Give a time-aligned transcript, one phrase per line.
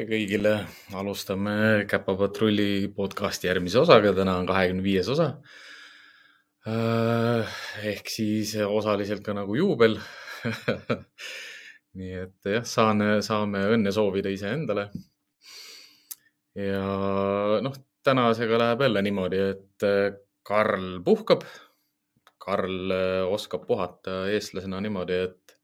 [0.00, 0.52] tere kõigile,
[0.96, 5.26] alustame Käpapatrulli podcasti järgmise osaga, täna on kahekümne viies osa.
[6.64, 9.98] Äh, ehk siis osaliselt ka nagu juubel
[12.00, 14.88] nii et jah, saan, saame õnne soovida iseendale.
[16.56, 19.88] ja noh, tänasega läheb jälle niimoodi, et
[20.40, 21.44] Karl puhkab.
[22.40, 22.94] Karl
[23.28, 25.58] oskab puhata eestlasena niimoodi, et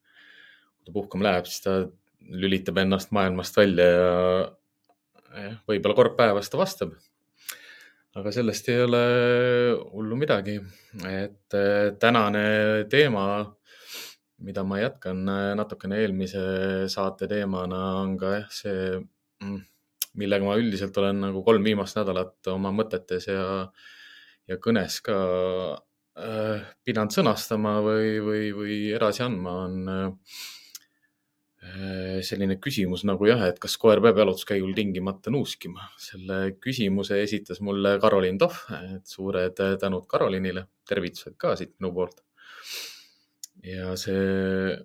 [0.76, 1.80] kui ta puhkama läheb, siis ta
[2.30, 4.14] lülitab ennast maailmast välja ja,
[5.36, 6.94] ja võib-olla kord päevas ta vastab.
[8.16, 9.02] aga sellest ei ole
[9.92, 10.56] hullu midagi,
[11.04, 12.44] et eh, tänane
[12.90, 13.26] teema,
[14.46, 16.44] mida ma jätkan eh, natukene eelmise
[16.92, 19.00] saate teemana, on ka jah, see,
[19.44, 19.58] mm,
[20.16, 23.66] millega ma üldiselt olen nagu kolm viimast nädalat oma mõtetes ja,
[24.48, 25.16] ja kõnes ka
[26.16, 30.65] äh, pidanud sõnastama või, või, või edasi andma, on Äh,
[32.26, 35.88] selline küsimus nagu jah, et kas koer peab jalutuskäigul tingimata nuuskima.
[36.00, 38.60] selle küsimuse esitas mulle Karolin Tohv,
[38.96, 42.22] et suured tänud Karolinile, tervitused ka siit minu poolt.
[43.64, 44.76] ja see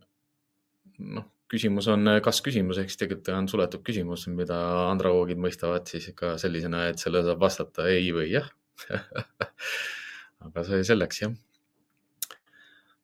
[0.99, 4.57] noh, küsimus on kas-küsimus, ehk siis tegelikult on suletud küsimus, mida
[4.87, 8.47] andragoogid mõistavad siis ka sellisena, et sellele saab vastata ei või jah
[10.45, 11.35] aga see selleks jah.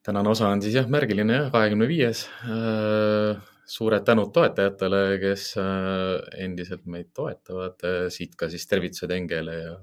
[0.06, 3.38] tänane osa on siis jah, märgiline jah, kahekümne viies äh,
[3.68, 7.76] suured tänud toetajatele, kes äh, endiselt meid toetavad.
[7.84, 9.76] Äh, siit ka siis tervitused Engele ja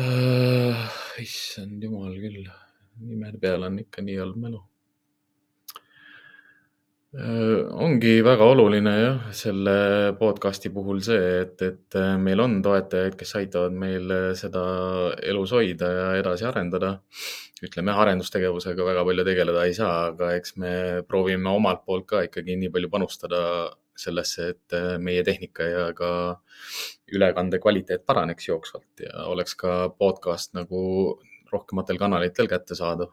[0.00, 0.82] äh,.
[1.20, 2.46] issand jumal küll,
[3.02, 4.62] nimede peal on ikka nii halb mälu.
[7.10, 9.72] Ongi väga oluline jah, selle
[10.18, 14.62] podcast'i puhul see, et, et äh, meil on toetajaid, kes aitavad meil seda
[15.26, 16.92] elus hoida ja edasi arendada
[17.66, 20.72] ütleme, arendustegevusega väga palju tegeleda ei saa, aga eks me
[21.08, 23.42] proovime omalt poolt ka ikkagi nii palju panustada
[23.98, 26.12] sellesse, et äh, meie tehnika ja ka
[27.10, 31.18] ülekande kvaliteet paraneks jooksvalt ja oleks ka podcast nagu
[31.50, 33.10] rohkematel kanalitel kättesaadav.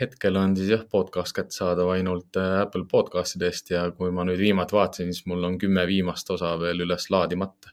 [0.00, 4.76] Hetkel on siis jah, podcast kättesaadav ainult äh, Apple podcastidest ja kui ma nüüd viimati
[4.76, 7.72] vaatasin, siis mul on kümme viimast osa veel üles laadimata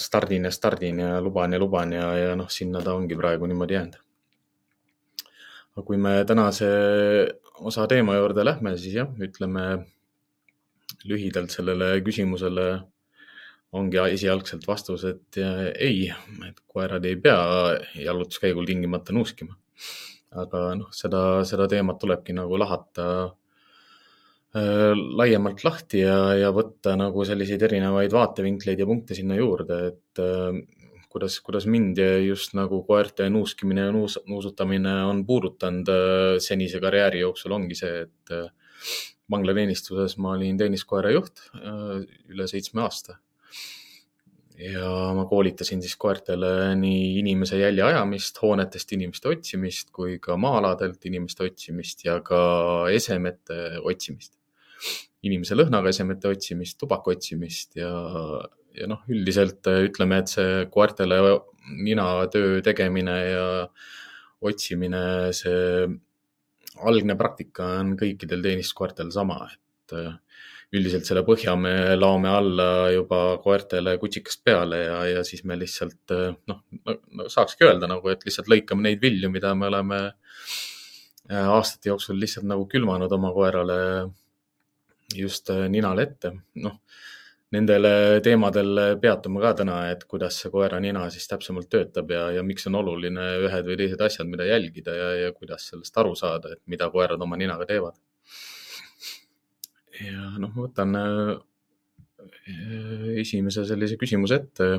[0.00, 3.76] stardin ja stardin ja luban ja luban ja, ja noh, sinna ta ongi praegu niimoodi
[3.76, 4.00] jäänud
[5.80, 6.68] aga kui me tänase
[7.60, 9.66] osa teema juurde lähme, siis jah, ütleme
[11.08, 12.66] lühidalt sellele küsimusele
[13.72, 15.38] ongi esialgselt vastus, et
[15.78, 16.08] ei,
[16.48, 17.40] et koerad ei pea
[18.02, 19.54] jalutuskäigul tingimata nuuskima.
[20.30, 23.06] Aga noh, seda, seda teemat tulebki nagu lahata
[24.54, 30.22] äh, laiemalt lahti ja, ja võtta nagu selliseid erinevaid vaatevinkleid ja punkte sinna juurde, et
[30.22, 30.60] äh,
[31.10, 37.24] kuidas, kuidas mind just nagu koerte nuuskimine ja nuus, nuusutamine on puudutanud äh, senise karjääri
[37.24, 38.46] jooksul, ongi see, et äh,
[39.30, 41.98] vanglateenistuses ma olin teeniskoera juht äh,
[42.30, 43.18] üle seitsme aasta.
[44.60, 51.06] Ja ma koolitasin siis koertele nii inimese jälje ajamist, hoonetest inimeste otsimist kui ka maa-aladelt
[51.08, 52.40] inimeste otsimist ja ka
[52.92, 54.36] esemete otsimist.
[55.22, 57.90] inimese lõhnaga esemete otsimist, tubaka otsimist ja
[58.76, 61.18] ja noh, üldiselt äh, ütleme, et see koertele
[61.70, 63.46] ninatöö tegemine ja
[64.46, 65.02] otsimine,
[65.36, 65.88] see
[66.80, 70.14] algne praktika on kõikidel teenistuskoertel sama, et äh,
[70.76, 76.14] üldiselt selle põhja me laome alla juba koertele kutsikast peale ja, ja siis me lihtsalt
[76.14, 80.00] äh, noh no, saakski öelda nagu, et lihtsalt lõikame neid vilju, mida me oleme
[81.30, 83.78] aastate jooksul lihtsalt nagu külvanud oma koerale
[85.14, 86.32] just ninale ette.
[86.62, 86.78] noh
[87.54, 92.44] nendele teemadel peatume ka täna, et kuidas see koera nina siis täpsemalt töötab ja, ja
[92.46, 96.54] miks on oluline ühed või teised asjad, mida jälgida ja, ja kuidas sellest aru saada,
[96.54, 97.98] et mida koerad oma ninaga teevad.
[100.04, 101.34] Ja noh, ma võtan äh,
[103.20, 104.70] esimese sellise küsimuse ette,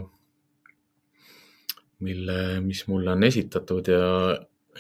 [2.06, 4.06] mille, mis mulle on esitatud ja,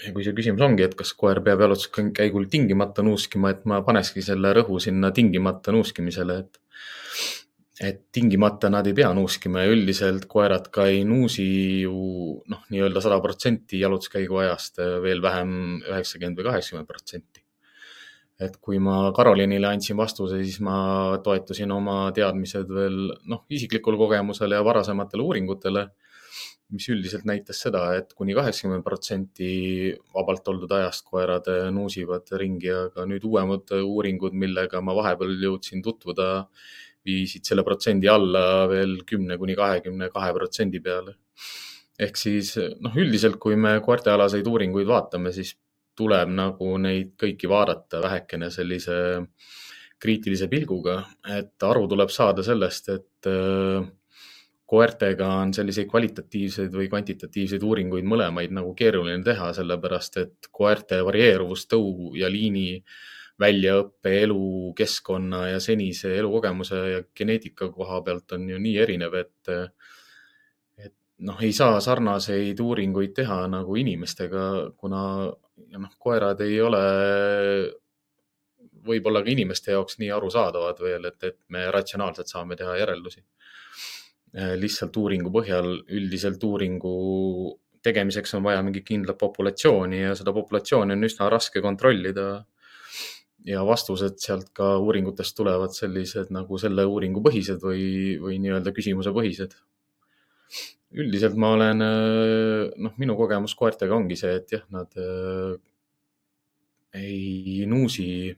[0.05, 4.23] ja kui see küsimus ongi, et kas koer peab jalutuskäigul tingimata nuuskima, et ma panekski
[4.25, 6.61] selle rõhu sinna tingimata nuuskimisele, et
[7.81, 11.45] et tingimata nad ei pea nuuskima ja üldiselt koerad ka ei nuusi
[11.81, 11.95] ju
[12.51, 17.30] noh, nii-öelda sada protsenti jalutuskäigu ajast, veel vähem üheksakümmend või kaheksakümmend protsenti.
[18.41, 20.75] Et kui ma Karolinile andsin vastuse, siis ma
[21.23, 22.97] toetusin oma teadmised veel
[23.29, 25.85] noh, isiklikule kogemusele ja varasematele uuringutele,
[26.71, 29.51] mis üldiselt näitas seda et, et kuni kaheksakümmend protsenti
[30.15, 36.31] vabalt oldud ajast koerad nuusivad ringi, aga nüüd uuemad uuringud, millega ma vahepeal jõudsin tutvuda
[37.05, 41.17] viisid selle protsendi alla veel kümne kuni kahekümne kahe protsendi peale.
[42.01, 45.51] ehk siis noh, üldiselt, kui me koertealaseid uuringuid vaatame, siis
[45.97, 48.95] tuleb nagu neid kõiki vaadata vähekene sellise
[50.01, 53.85] kriitilise pilguga, et aru tuleb saada sellest, et äh,
[54.71, 61.67] koertega on selliseid kvalitatiivseid või kvantitatiivseid uuringuid mõlemaid nagu keeruline teha, sellepärast et koerte varieeruvus
[61.69, 62.81] tõu ja liini
[63.41, 70.00] väljaõppe, elukeskkonna ja senise elukogemuse ja geneetika koha pealt on ju nii erinev, et et
[71.27, 74.45] noh, ei saa sarnaseid uuringuid teha nagu inimestega,
[74.77, 76.81] kuna noh, koerad ei ole
[78.85, 83.21] võib-olla ka inimeste jaoks nii arusaadavad veel, et, et me ratsionaalselt saame teha järeldusi.
[84.31, 86.93] Äh, lihtsalt uuringu põhjal, üldiselt uuringu
[87.83, 92.45] tegemiseks on vaja mingit kindlat populatsiooni ja seda populatsiooni on üsna raske kontrollida.
[93.41, 99.09] ja vastused sealt ka uuringutest tulevad sellised nagu selle uuringu põhised või, või nii-öelda küsimuse
[99.15, 99.55] põhised.
[100.91, 105.57] Üldiselt ma olen, äh, noh, minu kogemus koertega ongi see, et jah, nad äh,
[107.01, 108.35] ei nuusi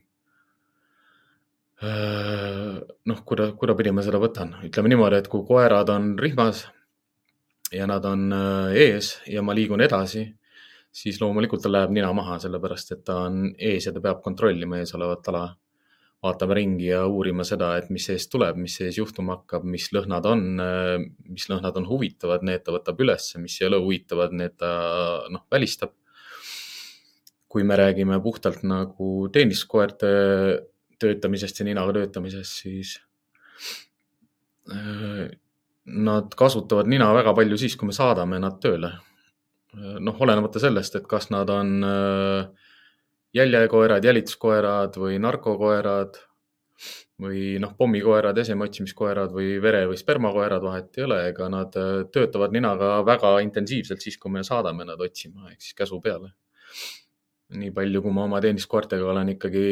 [1.84, 2.80] Äh,
[3.10, 6.62] noh, kuida-, kuidapidi ma seda võtan, ütleme niimoodi, et kui koerad on rihmas
[7.74, 8.30] ja nad on
[8.78, 10.22] ees ja ma liigun edasi,
[10.94, 14.78] siis loomulikult ta läheb nina maha, sellepärast et ta on ees ja ta peab kontrollima
[14.80, 15.44] ees olevat ala.
[16.24, 20.26] Vaatame ringi ja uurima seda, et mis eest tuleb, mis ees juhtuma hakkab, mis lõhnad
[20.30, 20.44] on,
[21.28, 24.72] mis lõhnad on huvitavad, need ta võtab ülesse, mis ei ole huvitavad, need ta
[25.32, 25.94] noh, välistab.
[27.54, 30.08] kui me räägime puhtalt nagu teenistuskoerte
[30.98, 32.96] töötamisest ja ninaga töötamisest, siis
[34.74, 35.28] äh,
[35.86, 38.90] nad kasutavad nina väga palju siis, kui me saadame nad tööle.
[39.74, 42.66] Noh, olenemata sellest, et kas nad on äh,
[43.34, 46.20] jäljekoerad, jälituskoerad või narkokoerad
[47.22, 51.76] või noh, pommikoerad, esemeotsimiskoerad või vere- või spermakoerad, vahet ei ole, ega nad
[52.14, 56.34] töötavad ninaga väga intensiivselt siis, kui me saadame nad otsima ehk siis käsu peale
[57.52, 59.64] nii palju, kui ma oma teeniskoertega olen ikkagi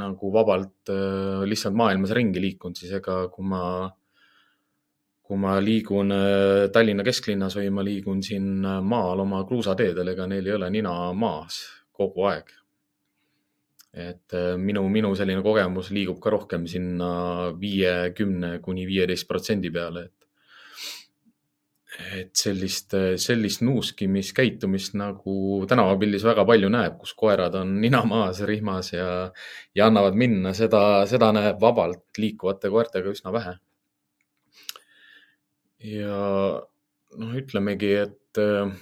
[0.00, 3.62] nagu vabalt äh, lihtsalt maailmas ringi liikunud, siis ega kui ma,
[5.22, 10.26] kui ma liigun äh, Tallinna kesklinnas või ma liigun siin äh, maal oma kruusateedel, ega
[10.30, 11.62] neil ei ole nina maas
[11.92, 12.50] kogu aeg.
[13.92, 20.22] Et minu, minu selline kogemus liigub ka rohkem sinna viiekümne kuni viieteist protsendi peale, et
[22.16, 25.34] et sellist, sellist nuuskimiskäitumist nagu
[25.68, 29.08] tänavapildis väga palju näeb, kus koerad on nina maas rihmas ja,
[29.76, 33.58] ja annavad minna, seda, seda näeb vabalt liikuvate koertega üsna vähe.
[35.82, 36.16] ja
[37.18, 38.72] noh, ütlemegi, et äh,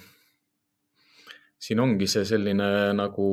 [1.60, 3.26] siin ongi see selline nagu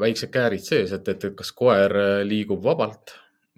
[0.00, 1.92] väiksed käärid sees, et, et, et kas koer
[2.24, 3.12] liigub vabalt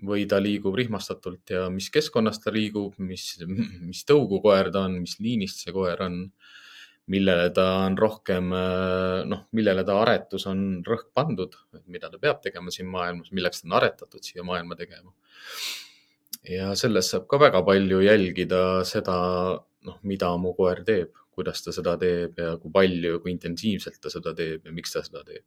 [0.04, 4.98] või ta liigub rihmastatult ja mis keskkonnas ta liigub, mis, mis tõugu koer ta on,
[5.04, 6.18] mis liinist see koer on,
[7.12, 8.50] millele ta on rohkem,
[9.30, 11.54] noh, millele ta aretus on rõhk pandud,
[11.86, 15.14] mida ta peab tegema siin maailmas, milleks ta on aretatud siia maailma tegema.
[16.46, 19.16] ja sellest saab ka väga palju jälgida seda,
[19.86, 24.00] noh, mida mu koer teeb, kuidas ta seda teeb ja kui palju ja kui intensiivselt
[24.00, 25.44] ta seda teeb ja miks ta seda teeb.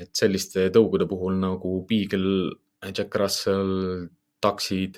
[0.00, 2.52] et selliste tõugude puhul nagu Beagle
[2.88, 4.08] Jack Russell,
[4.40, 4.96] taksid.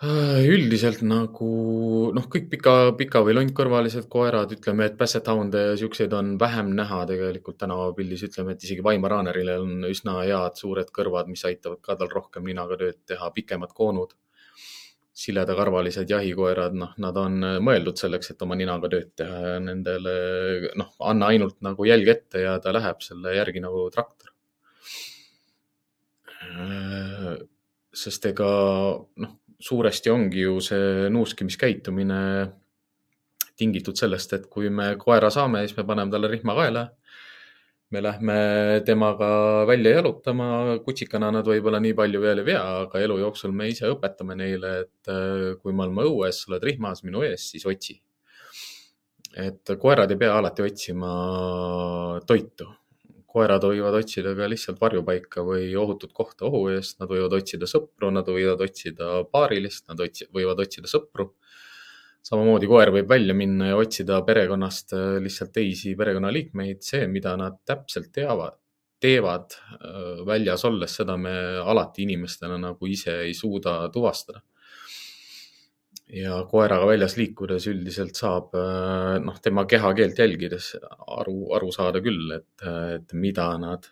[0.00, 1.46] Äh, üldiselt nagu
[2.16, 6.70] noh, kõik pika, pika või londkõrvalised koerad, ütleme, et Basset Hound'e ja siukseid on vähem
[6.78, 11.82] näha tegelikult tänavapildis, ütleme, et isegi Vaimar Raanerile on üsna head suured kõrvad, mis aitavad
[11.84, 14.16] ka tal rohkem ninaga tööd teha, pikemad koonud.
[15.16, 20.12] Siledakarvalised jahikoerad, noh, nad on mõeldud selleks, et oma ninaga tööd teha ja nendele
[20.78, 24.30] noh, anna ainult nagu jälg ette ja ta läheb selle järgi nagu traktor
[26.40, 27.36] Äh,
[27.92, 28.48] sest ega
[29.22, 32.20] noh, suuresti ongi ju see nuuskimiskäitumine
[33.60, 36.86] tingitud sellest, et kui me koera saame, siis me paneme talle rihma kaela.
[37.90, 38.36] Me lähme
[38.86, 39.30] temaga
[39.66, 43.90] välja jalutama, kutsikana nad võib-olla nii palju veel ei vea, aga elu jooksul me ise
[43.90, 48.00] õpetame neile, et äh, kui me oleme õues, sa oled rihmas minu ees, siis otsi.
[49.38, 51.10] et koerad ei pea alati otsima
[52.26, 52.66] toitu
[53.30, 58.10] koerad võivad otsida ka lihtsalt varjupaika või ohutut kohta ohu eest, nad võivad otsida sõpru,
[58.14, 61.30] nad võivad otsida paarilist, nad otsi, võivad otsida sõpru.
[62.26, 67.60] Samamoodi koer võib välja minna ja otsida perekonnast äh, lihtsalt teisi perekonnaliikmeid, see, mida nad
[67.66, 68.58] täpselt teavad,
[69.00, 71.34] teevad äh, väljas olles, seda me
[71.64, 74.42] alati inimestena nagu ise ei suuda tuvastada
[76.10, 80.74] ja koeraga väljas liikudes üldiselt saab äh, noh, tema kehakeelt jälgides
[81.06, 83.88] aru, aru saada küll, et, et mida nad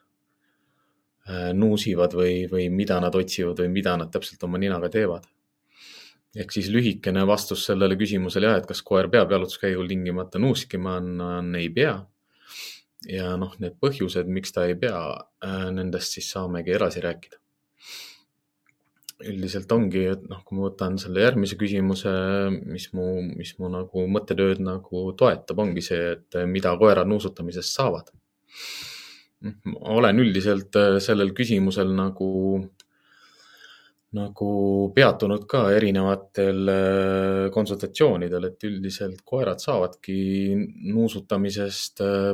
[1.53, 5.27] nuusivad või, või mida nad otsivad või mida nad täpselt oma ninaga teevad.
[6.39, 11.21] Ehk siis lühikene vastus sellele küsimusele jah, et kas koer peab jalutuskäigul tingimata nuuskima, on,
[11.21, 11.97] on ei pea.
[13.09, 15.03] ja noh, need põhjused, miks ta ei pea,
[15.75, 17.39] nendest siis saamegi edasi rääkida
[19.27, 22.11] üldiselt ongi, et noh, kui ma võtan selle järgmise küsimuse,
[22.71, 28.13] mis mu, mis mu nagu mõttetööd nagu toetab, ongi see, et mida koerad nuusutamisest saavad.
[29.43, 32.29] ma olen üldiselt äh, sellel küsimusel nagu,
[34.17, 34.51] nagu
[34.97, 40.19] peatunud ka erinevatel äh, konsultatsioonidel, et üldiselt koerad saavadki
[40.95, 42.33] nuusutamisest äh,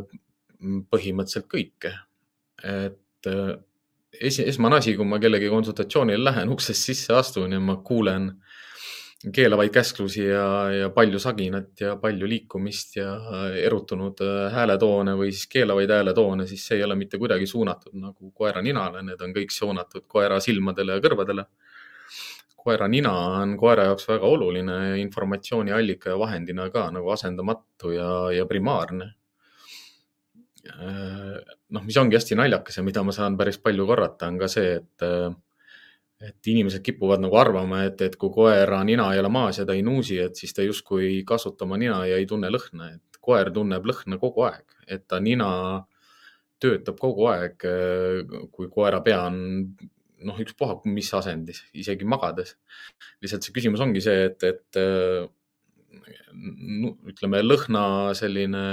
[0.63, 1.93] põhimõtteliselt kõike.
[2.65, 3.27] et
[4.21, 8.31] esi, esmane asi, kui ma kellegi konsultatsioonile lähen, uksest sisse astun ja ma kuulen
[9.33, 13.15] keelavaid käsklusi ja, ja palju saginat ja palju liikumist ja
[13.63, 18.31] erutunud äh, hääletoone või siis keelavaid hääletoone, siis see ei ole mitte kuidagi suunatud nagu
[18.37, 21.47] koera ninale, need on kõik suunatud koera silmadele ja kõrvadele.
[22.65, 28.47] koera nina on koera jaoks väga oluline informatsiooniallika ja vahendina ka nagu asendamatu ja, ja
[28.49, 29.13] primaarne
[30.65, 31.41] Äh,
[31.77, 34.79] noh, mis ongi hästi naljakas ja mida ma saan päris palju korrata, on ka see,
[34.81, 35.29] et, äh,
[36.23, 39.75] et inimesed kipuvad nagu arvama, et, et kui koera nina ei ole maas ja ta
[39.77, 43.19] ei nuusi, et siis ta justkui ei kasuta oma nina ja ei tunne lõhna, et
[43.25, 45.49] koer tunneb lõhna kogu aeg, et ta nina
[46.63, 47.67] töötab kogu aeg,
[48.55, 49.39] kui koera pea on
[50.25, 52.55] noh, ükspuha mis asendis, isegi magades.
[53.23, 54.79] lihtsalt see küsimus ongi see, et, et
[57.11, 57.85] ütleme, lõhna
[58.17, 58.65] selline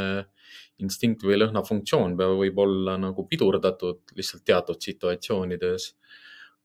[0.81, 5.91] instinkt või lõhnafunktsioon võib olla nagu pidurdatud lihtsalt teatud situatsioonides,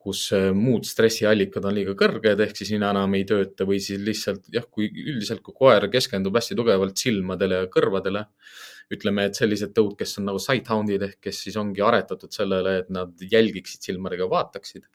[0.06, 4.02] kus äh, muud stressiallikad on liiga kõrged, ehk siis nina enam ei tööta või siis
[4.06, 8.26] lihtsalt jah, kui üldiselt, kui koer keskendub hästi tugevalt silmadele ja kõrvadele,
[8.94, 12.92] ütleme, et sellised tõud, kes on nagu sighthound'id ehk kes siis ongi aretatud sellele, et
[12.94, 14.86] nad jälgiksid silmadega, vaataksid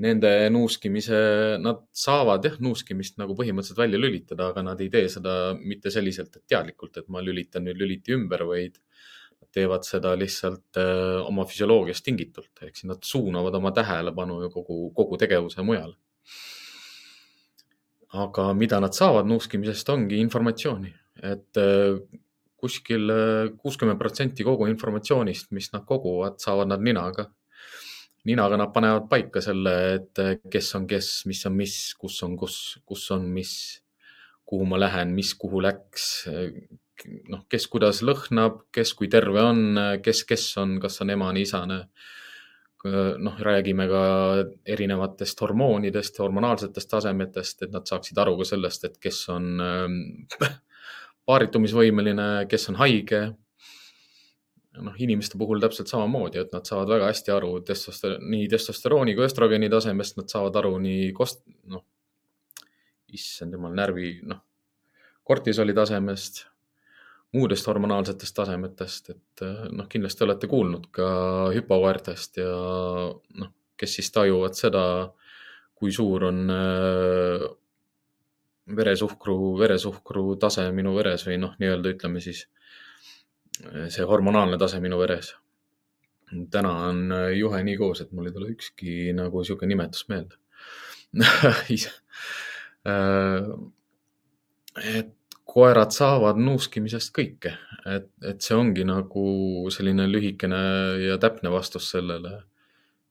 [0.00, 1.18] nende nuuskimise,
[1.60, 6.36] nad saavad jah, nuuskimist nagu põhimõtteliselt välja lülitada, aga nad ei tee seda mitte selliselt,
[6.36, 8.78] et teadlikult, et ma lülitan nüüd lüliti ümber, vaid
[9.54, 14.82] teevad seda lihtsalt äh, oma füsioloogiast tingitult, ehk siis nad suunavad oma tähelepanu ja kogu,
[14.96, 15.96] kogu tegevuse mujale.
[18.10, 20.88] aga mida nad saavad nuuskimisest, ongi informatsiooni,
[21.22, 21.98] et äh,
[22.58, 27.30] kuskil äh, kuuskümmend protsenti kogu informatsioonist, mis nad koguvad, saavad nad ninaga
[28.24, 30.20] ninaga nad panevad paika selle, et
[30.52, 33.54] kes on kes, mis on mis, kus on kus, kus on mis,
[34.44, 36.10] kuhu ma lähen, mis kuhu läks.
[37.32, 41.84] Noh, kes kuidas lõhnab, kes kui terve on, kes, kes on, kas on emane, isane.
[43.20, 44.02] noh, räägime ka
[44.72, 49.50] erinevatest hormoonidest, hormonaalsetest tasemetest, et nad saaksid aru ka sellest, et kes on
[51.28, 53.20] paaritumisvõimeline, kes on haige
[54.78, 59.26] noh, inimeste puhul täpselt samamoodi, et nad saavad väga hästi aru testoster-, nii testosterooni kui
[59.26, 61.84] östrogeeni tasemest, nad saavad aru nii kost-, noh,
[63.12, 64.40] issand jumal, närvi, noh,
[65.26, 66.44] kortisoli tasemest,
[67.36, 71.08] muudest hormonaalsetest tasemetest, et noh, kindlasti olete kuulnud ka
[71.54, 72.52] hüpovaertest ja
[73.42, 74.84] noh, kes siis tajuvad seda,
[75.78, 77.44] kui suur on äh,
[78.76, 82.44] veresuhkru, veresuhkru tase minu veres või noh, nii-öelda ütleme siis
[83.60, 85.34] see hormonaalne tase minu veres.
[86.50, 90.36] täna on äh, juhe nii koos, et mul ei tule ükski nagu sihuke nimetus meelde
[92.86, 93.48] äh,
[94.94, 95.10] et
[95.50, 97.54] koerad saavad nuuskimisest kõike,
[97.90, 99.24] et, et see ongi nagu
[99.74, 100.60] selline lühikene
[101.08, 102.36] ja täpne vastus sellele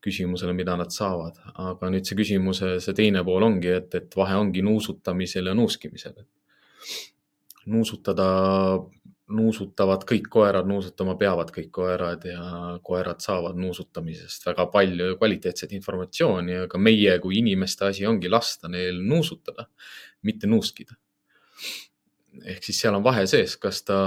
[0.04, 1.42] küsimusele, mida nad saavad.
[1.60, 6.16] aga nüüd see küsimuse, see teine pool ongi, et, et vahe ongi nuusutamisel ja nuuskimisel.
[7.70, 8.30] nuusutada
[9.30, 12.46] nuusutavad kõik koerad, nuusutama peavad kõik koerad ja
[12.84, 19.04] koerad saavad nuusutamisest väga palju kvaliteetset informatsiooni, aga meie kui inimeste asi ongi lasta neil
[19.06, 19.68] nuusutada,
[20.26, 20.98] mitte nuuskida.
[22.46, 24.00] Ehk siis seal on vahe sees, kas ta,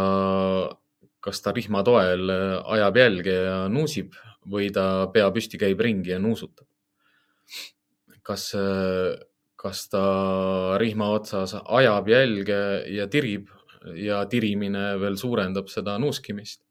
[1.22, 2.30] kas ta rihma toel
[2.76, 4.14] ajab jälge ja nuusib
[4.50, 6.66] või ta pea püsti käib ringi ja nuusutab.
[8.22, 8.52] kas,
[9.58, 10.02] kas ta
[10.78, 12.60] rihma otsas ajab jälge
[12.94, 13.48] ja tirib
[13.98, 16.62] ja tirimine veel suurendab seda nuuskimist.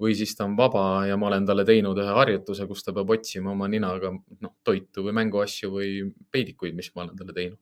[0.00, 3.10] või siis ta on vaba ja ma olen talle teinud ühe harjutuse, kus ta peab
[3.14, 5.92] otsima oma ninaga noh, toitu või mänguasju või
[6.30, 7.58] peidikuid, mis ma olen talle teinud.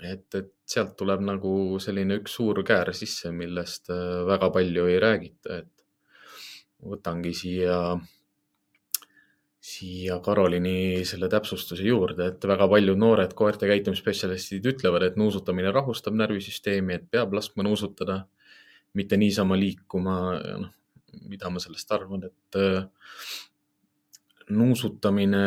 [0.00, 4.98] Et, et sealt tuleb nagu selline üks suur käär sisse, millest äh, väga palju ei
[5.02, 5.70] räägita, et
[6.84, 7.78] võtangi siia
[9.64, 16.16] siia Karolini selle täpsustuse juurde, et väga paljud noored koerte käitumisspetsialistid ütlevad, et nuusutamine rahustab
[16.20, 18.18] närvisüsteemi, et peab laskma nuusutada,
[18.92, 20.18] mitte niisama liikuma.
[20.60, 20.72] noh,
[21.30, 22.84] mida ma sellest arvan, et äh,
[24.50, 25.40] nuusutamine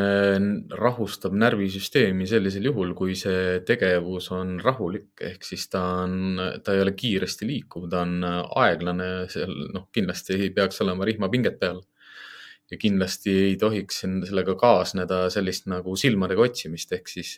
[0.79, 6.81] rahustab närvisüsteemi sellisel juhul, kui see tegevus on rahulik, ehk siis ta on, ta ei
[6.81, 8.25] ole kiiresti liikuv, ta on
[8.63, 11.83] aeglane, seal noh, kindlasti ei peaks olema rihmapinget peal.
[12.67, 17.37] ja kindlasti ei tohiks sellega kaasneda sellist nagu silmadega otsimist, ehk siis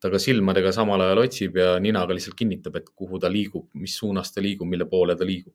[0.00, 3.98] ta ka silmadega samal ajal otsib ja ninaga lihtsalt kinnitab, et kuhu ta liigub, mis
[3.98, 5.52] suunas ta liigub, mille poole ta liigub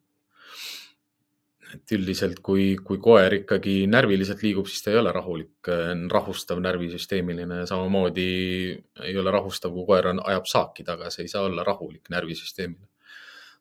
[1.75, 5.69] et üldiselt, kui, kui koer ikkagi närviliselt liigub, siis ta ei ole rahulik,
[6.11, 8.29] rahustav närvisüsteemiline, samamoodi
[9.07, 12.87] ei ole rahustav, kui koer on, ajab saaki taga, see ei saa olla rahulik närvisüsteemile.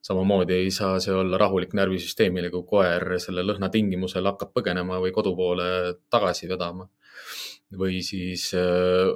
[0.03, 5.13] samamoodi ei saa see olla rahulik närvisüsteemile, kui koer selle lõhna tingimusel hakkab põgenema või
[5.13, 5.71] kodu poole
[6.11, 6.89] tagasi vedama.
[7.79, 8.51] või siis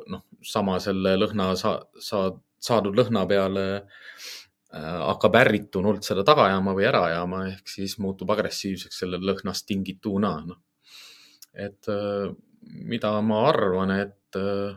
[0.06, 2.28] noh, sama selle lõhna sa, sa,
[2.62, 4.43] saadud lõhna peale äh, Äh,
[4.74, 10.34] hakkab ärritunult seda taga ajama või ära ajama, ehk siis muutub agressiivseks selle lõhnast tingituna
[10.46, 10.56] no..
[11.54, 12.32] et äh,
[12.90, 14.74] mida ma arvan, et äh,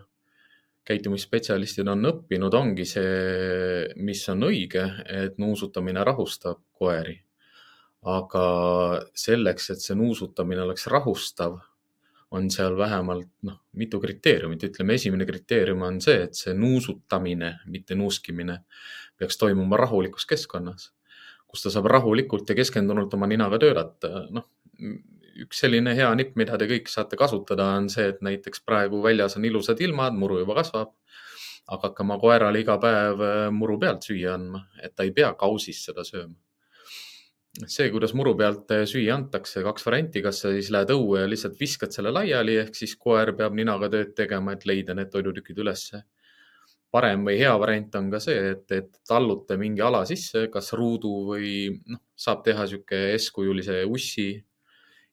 [0.87, 7.17] käitumisspetsialistid on õppinud, ongi see, mis on õige, et nuusutamine rahustab koeri.
[8.07, 8.43] aga
[9.17, 11.57] selleks, et see nuusutamine oleks rahustav,
[12.31, 17.95] on seal vähemalt noh, mitu kriteeriumit, ütleme, esimene kriteerium on see, et see nuusutamine, mitte
[17.95, 18.59] nuuskimine
[19.17, 20.91] peaks toimuma rahulikus keskkonnas,
[21.47, 24.25] kus ta saab rahulikult ja keskendunult oma ninaga töötada.
[24.35, 24.49] noh,
[25.37, 29.37] üks selline hea nipp, mida te kõik saate kasutada, on see, et näiteks praegu väljas
[29.39, 30.95] on ilusad ilmad, muru juba kasvab.
[31.67, 35.81] hakake oma koerale iga päev äh, muru pealt süüa andma, et ta ei pea kausis
[35.83, 36.35] seda sööma
[37.65, 41.31] see, kuidas muru pealt äh, süüa antakse, kaks varianti, kas sa siis lähed õue ja
[41.31, 45.65] lihtsalt viskad selle laiali, ehk siis koer peab ninaga tööd tegema, et leida need toidutükid
[45.65, 46.03] ülesse
[46.91, 51.13] parem või hea variant on ka see, et, et tallute mingi ala sisse, kas ruudu
[51.31, 51.49] või
[51.91, 54.29] noh, saab teha sihuke S-kujulise ussi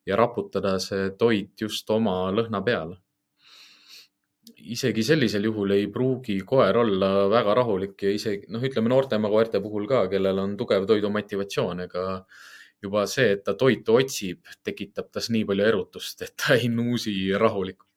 [0.06, 3.00] ja raputada see toit just oma lõhna peale.
[4.74, 9.60] Isegi sellisel juhul ei pruugi koer olla väga rahulik ja isegi noh, ütleme noortema koerte
[9.64, 12.04] puhul ka, kellel on tugev toidumotivatsioon, ega
[12.84, 17.14] juba see, et ta toitu otsib, tekitab tas nii palju erutust, et ta ei nuusi
[17.40, 17.90] rahulikult.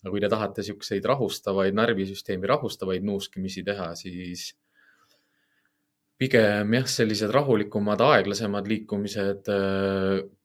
[0.00, 4.46] Aga kui te tahate siukseid rahustavaid, närvisüsteemi rahustavaid nuuskimisi teha, siis
[6.20, 9.50] pigem jah, sellised rahulikumad, aeglasemad liikumised,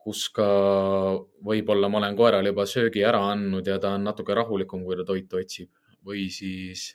[0.06, 0.46] kus ka
[1.46, 5.08] võib-olla ma olen koerale juba söögi ära andnud ja ta on natuke rahulikum, kui ta
[5.08, 5.72] toitu otsib
[6.06, 6.92] või siis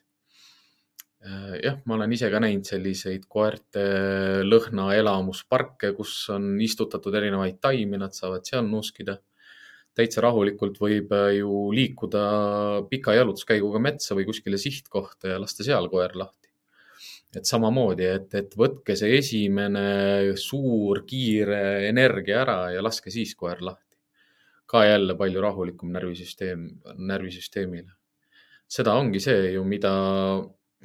[1.21, 3.83] jah, ma olen ise ka näinud selliseid koerte
[4.47, 9.19] lõhnaelamusparke, kus on istutatud erinevaid taimi, nad saavad seal nuuskida
[9.97, 12.25] täitsa rahulikult võib äh, ju liikuda
[12.91, 16.40] pika jalutuskäiguga metsa või kuskile sihtkohta ja lasta seal koer lahti.
[17.37, 19.85] Et samamoodi, et, et võtke see esimene
[20.41, 23.87] suur kiire energia ära ja laske siis koer lahti.
[24.71, 26.61] ka jälle palju rahulikum närvisüsteem,
[26.97, 27.93] närvisüsteemile.
[28.69, 29.93] seda ongi see ju, mida,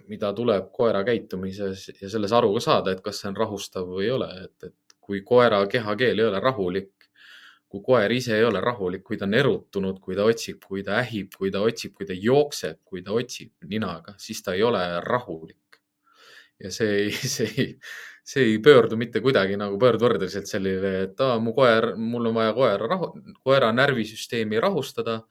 [0.10, 4.08] mida tuleb koera käitumises ja selles aru ka saada, et kas see on rahustav või
[4.08, 6.96] ei ole, et, et kui koera kehakeel ei ole rahulik,
[7.70, 11.00] kui koer ise ei ole rahulik, kui ta on erutunud, kui ta otsib, kui ta
[11.02, 14.82] ähib, kui ta otsib, kui ta jookseb, kui ta otsib ninaga, siis ta ei ole
[15.06, 15.65] rahulik.
[16.64, 17.68] Ja see ei, see ei,
[18.26, 22.54] see ei pöördu mitte kuidagi nagu pöördvõrdeliselt selline, et aa, mu koer, mul on vaja
[22.58, 23.12] koera rahu,
[23.44, 25.24] koera närvisüsteemi rahustada.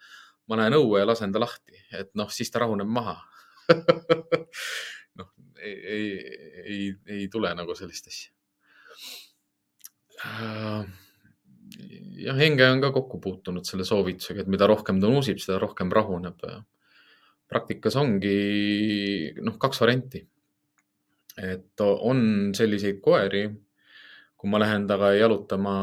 [0.44, 3.14] ma lähen õue ja lasen ta lahti, et noh, siis ta rahuneb maha
[5.18, 6.10] noh, ei, ei,
[6.64, 8.28] ei, ei tule nagu sellist asja
[10.26, 10.84] uh,
[12.20, 15.92] jah, Henge on ka kokku puutunud selle soovitusega, et mida rohkem ta nuusib, seda rohkem
[15.94, 16.40] rahuneb.
[17.50, 20.24] praktikas ongi noh, kaks varianti.
[21.40, 23.44] Et on selliseid koeri,
[24.38, 25.76] kui ma lähen temaga jalutama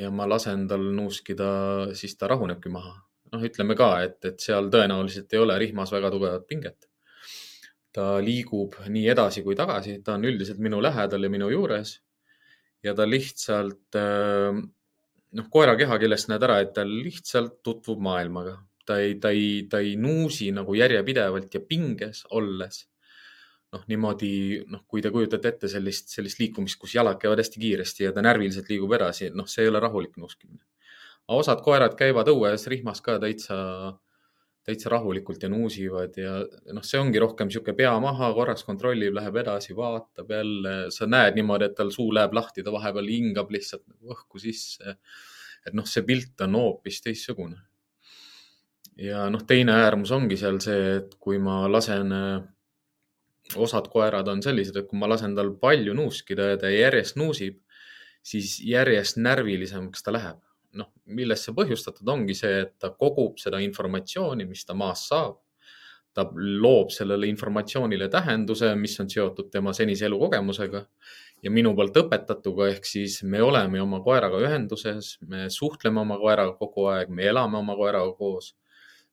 [0.00, 1.48] ja ma lasen tal nuuskida,
[1.96, 2.94] siis ta rahunebki maha.
[3.32, 6.88] noh, ütleme ka, et, et seal tõenäoliselt ei ole rihmas väga tugevat pinget.
[7.92, 11.98] ta liigub nii edasi kui tagasi, ta on üldiselt minu lähedal ja minu juures
[12.82, 14.60] ja ta lihtsalt äh,
[15.38, 18.58] noh, koera kehakeelest näed ära, et ta lihtsalt tutvub maailmaga.
[18.86, 22.80] ta ei, ta ei, ta ei nuusi nagu järjepidevalt ja pinges olles.
[23.72, 24.34] Noh, niimoodi,
[24.72, 28.24] noh, kui te kujutate ette sellist, sellist liikumist, kus jalad käivad hästi kiiresti ja ta
[28.24, 30.64] närviliselt liigub edasi, noh, see ei ole rahulik nuuskimine.
[31.32, 33.56] osad koerad käivad õues rihmas ka täitsa,
[34.66, 36.34] täitsa rahulikult ja nuusivad ja
[36.74, 41.38] noh, see ongi rohkem niisugune pea maha, korraks kontrollib, läheb edasi, vaatab jälle, sa näed
[41.38, 44.98] niimoodi, et tal suu läheb lahti, ta vahepeal hingab lihtsalt nagu õhku sisse
[45.66, 47.60] et noh, see pilt on hoopis teistsugune.
[48.98, 52.12] ja noh, teine äärmus ongi seal see, et kui ma lasen,
[53.56, 57.60] osad koerad on sellised, et kui ma lasen tal palju nuuskida ja ta järjest nuusib,
[58.22, 60.40] siis järjest närvilisemaks ta läheb.
[60.72, 65.36] noh, millest see põhjustatud ongi see, et ta kogub seda informatsiooni, mis ta maast saab.
[66.12, 70.82] ta loob sellele informatsioonile tähenduse, mis on seotud tema senise elukogemusega
[71.42, 76.52] ja minu poolt õpetatuga, ehk siis me oleme oma koeraga ühenduses, me suhtleme oma koeraga
[76.58, 78.54] kogu aeg, me elame oma koeraga koos.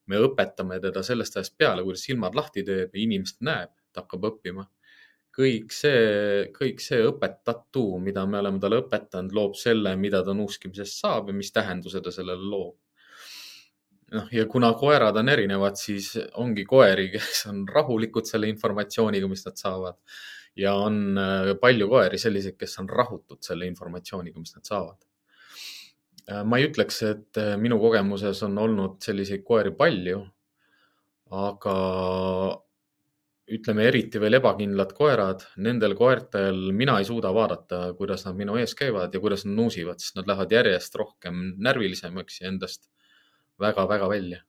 [0.09, 3.69] me õpetame teda sellest ajast peale, kuidas silmad lahti teeb ja inimest näeb,
[4.01, 4.67] hakkab õppima.
[5.39, 10.99] kõik see, kõik see õpetatu, mida me oleme talle õpetanud, loob selle, mida ta nuuskimisest
[10.99, 12.75] saab ja mis tähenduse ta sellele loob
[14.11, 19.45] noh, ja kuna koerad on erinevad, siis ongi koeri, kes on rahulikud selle informatsiooniga, mis
[19.45, 19.95] nad saavad
[20.59, 24.99] ja on äh, palju koeri selliseid, kes on rahutud selle informatsiooniga, mis nad saavad.
[26.29, 30.23] Äh, ma ei ütleks, et äh, minu kogemuses on olnud selliseid koeri palju,
[31.29, 31.75] aga
[33.55, 38.75] ütleme eriti veel ebakindlad koerad, nendel koertel mina ei suuda vaadata, kuidas nad minu ees
[38.77, 42.89] käivad ja kuidas nad nuusivad, sest nad lähevad järjest rohkem närvilisemaks ja endast
[43.59, 44.43] väga-väga välja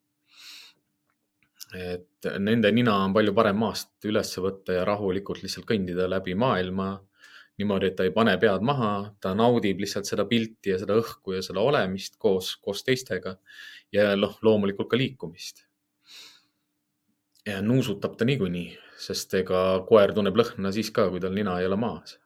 [1.76, 6.98] et nende nina on palju parem maast üles võtta ja rahulikult lihtsalt kõndida läbi maailma.
[7.60, 11.34] niimoodi, et ta ei pane pead maha, ta naudib lihtsalt seda pilti ja seda õhku
[11.34, 13.34] ja seda olemist koos, koos teistega
[13.92, 15.66] ja noh, loomulikult ka liikumist.
[17.46, 21.68] ja nuusutab ta niikuinii, sest ega koer tunneb lõhna siis ka, kui tal nina ei
[21.68, 22.18] ole maas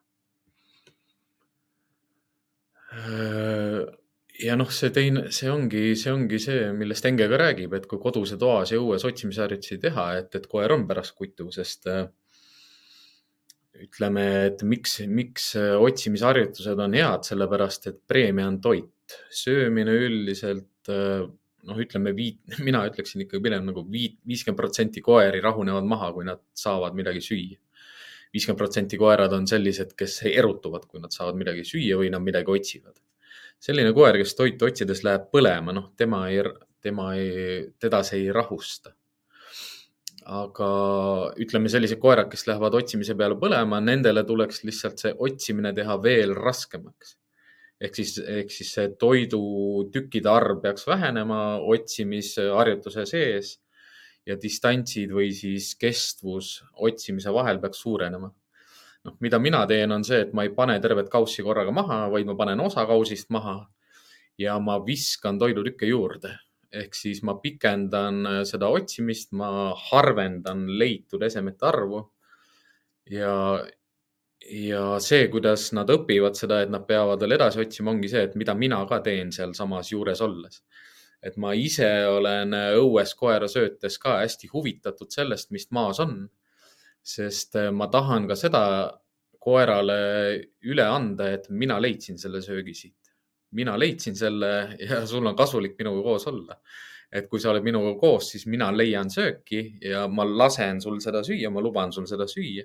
[4.45, 8.01] ja noh, see teine, see ongi, see ongi see, millest Enge ka räägib, et kui
[8.03, 12.05] kodus ja toas ja õues otsimisharjutusi teha, et, et koer on pärast kutu, sest äh,
[13.85, 18.91] ütleme, et miks, miks otsimisharjutused on head, sellepärast et preemia on toit.
[19.35, 21.27] söömine üldiselt äh,
[21.69, 26.27] noh, ütleme viit, mina ütleksin ikkagi pigem nagu viit, viiskümmend protsenti koeri rahunevad maha, kui
[26.29, 27.61] nad saavad midagi süüa.
[28.35, 32.51] viiskümmend protsenti koerad on sellised, kes erutuvad, kui nad saavad midagi süüa või nad midagi
[32.51, 32.99] otsivad
[33.65, 36.43] selline koer, kes toitu otsides läheb põlema, noh, tema ei,
[36.85, 38.95] tema ei, teda see ei rahusta.
[40.25, 40.67] aga
[41.45, 46.33] ütleme, sellised koerad, kes lähevad otsimise peale põlema, nendele tuleks lihtsalt see otsimine teha veel
[46.39, 47.19] raskemaks.
[47.81, 53.59] Ehk siis, ehk siis see toidutükkide arv peaks vähenema otsimisharjutuse sees
[54.27, 56.57] ja distantsid või siis kestvus
[56.87, 58.31] otsimise vahel peaks suurenema
[59.05, 62.29] noh, mida mina teen, on see, et ma ei pane tervet kaussi korraga maha, vaid
[62.29, 63.59] ma panen osa kausist maha
[64.41, 66.39] ja ma viskan toidutükke juurde.
[66.75, 72.01] ehk siis ma pikendan seda otsimist, ma harvendan leitud esemete arvu.
[73.11, 73.63] ja,
[74.51, 78.35] ja see, kuidas nad õpivad seda, et nad peavad veel edasi otsima, ongi see, et
[78.37, 80.63] mida mina ka teen sealsamas juures olles
[81.25, 86.27] et ma ise olen õues koera söötes ka hästi huvitatud sellest, mis maas on
[87.05, 88.65] sest äh, ma tahan ka seda
[89.45, 89.99] koerale
[90.65, 92.97] üle anda, et mina leidsin selle söögi siit.
[93.55, 94.49] mina leidsin selle
[94.89, 96.57] ja sul on kasulik minuga koos olla.
[97.13, 101.23] et kui sa oled minuga koos, siis mina leian sööki ja ma lasen sul seda
[101.23, 102.65] süüa, ma luban sul seda süüa.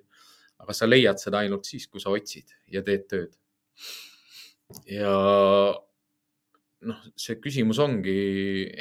[0.59, 3.37] Aga sa leiad seda ainult siis, kui sa otsid ja teed tööd.
[4.89, 5.13] ja
[6.89, 8.19] noh, see küsimus ongi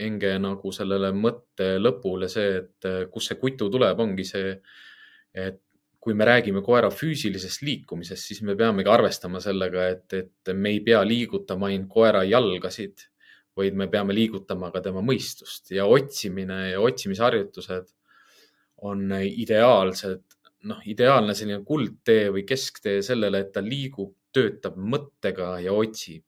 [0.06, 4.52] Enge nagu sellele mõtte lõpule see, et kust see kutu tuleb, ongi see
[5.34, 5.60] et
[5.98, 10.80] kui me räägime koera füüsilisest liikumisest, siis me peamegi arvestama sellega, et, et me ei
[10.84, 13.02] pea liigutama ainult koera jalgasid,
[13.58, 17.90] vaid me peame liigutama ka tema mõistust ja otsimine ja otsimisharjutused
[18.86, 20.22] on ideaalsed,
[20.66, 26.24] noh, ideaalne selline kuldtee või kesktee sellele, et ta liigub, töötab mõttega ja otsib.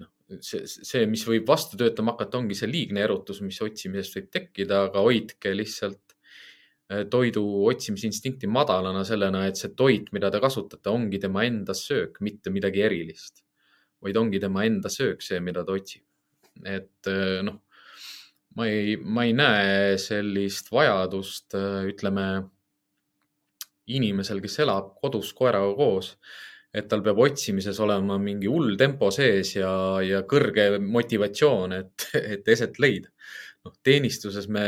[0.00, 0.10] noh,
[0.40, 4.84] see, see, mis võib vastu töötama hakata, ongi see liigne erutus, mis otsimisest võib tekkida,
[4.88, 6.04] aga hoidke lihtsalt
[6.92, 12.18] Äh, toidu otsimisinstinkti madalana sellena, et see toit, mida te kasutate, ongi tema enda söök,
[12.20, 13.40] mitte midagi erilist.
[14.04, 16.02] vaid ongi tema enda söök, see, mida ta otsib.
[16.64, 17.62] et äh, noh,
[18.56, 21.56] ma ei, ma ei näe sellist vajadust,
[21.88, 22.26] ütleme,
[23.86, 26.14] inimesel, kes elab kodus koeraga koos,
[26.74, 29.70] et tal peab otsimises olema mingi hull tempo sees ja,
[30.02, 33.12] ja kõrge motivatsioon, et, et eset leida.
[33.64, 34.64] noh, teenistuses me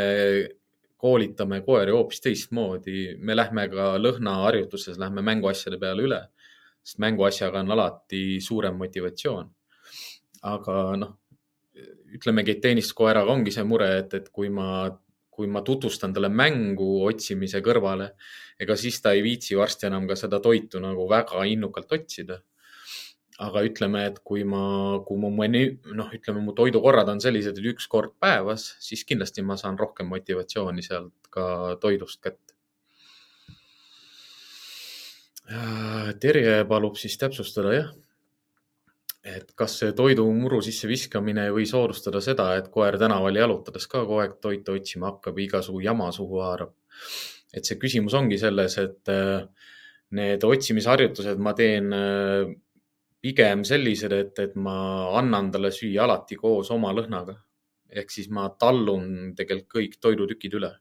[0.97, 3.17] koolitame koeri hoopis teistmoodi.
[3.19, 6.23] me lähme ka lõhnaharjutuses, lähme mänguasjade peale üle,
[6.83, 9.51] sest mänguasjaga on alati suurem motivatsioon.
[10.47, 11.17] aga noh,
[12.17, 14.87] ütlemegi, et teenistuskoeraga ongi see mure, et, et kui ma,
[15.37, 18.11] kui ma tutvustan talle mängu otsimise kõrvale,
[18.61, 22.41] ega siis ta ei viitsi varsti enam ka seda toitu nagu väga innukalt otsida
[23.43, 24.63] aga ütleme, et kui ma,
[25.07, 29.45] kui mu menüü, noh, ütleme, mu toidukorrad on sellised, et üks kord päevas, siis kindlasti
[29.45, 32.55] ma saan rohkem motivatsiooni sealt ka toidust kätte.
[36.23, 37.93] Terje palub siis täpsustada, jah,
[39.27, 44.05] et kas see toidumuru sisse viskamine ei või soodustada seda, et koer tänaval jalutades ka
[44.05, 46.75] kogu aeg toitu otsima hakkab, igasugu jama suhu haarab.
[47.57, 49.47] et see küsimus ongi selles, et äh,
[50.19, 52.55] need otsimisharjutused ma teen äh,
[53.23, 54.79] pigem sellised, et, et ma
[55.19, 57.41] annan talle süüa alati koos oma lõhnaga.
[57.91, 60.73] ehk siis ma tallun tegelikult kõik toidutükid üle.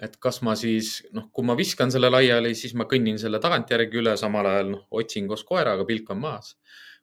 [0.00, 4.00] et kas ma siis, noh, kui ma viskan selle laiali, siis ma kõnnin selle tagantjärgi
[4.00, 6.54] üle, samal ajal noh, otsin koos koeraga, pilk on maas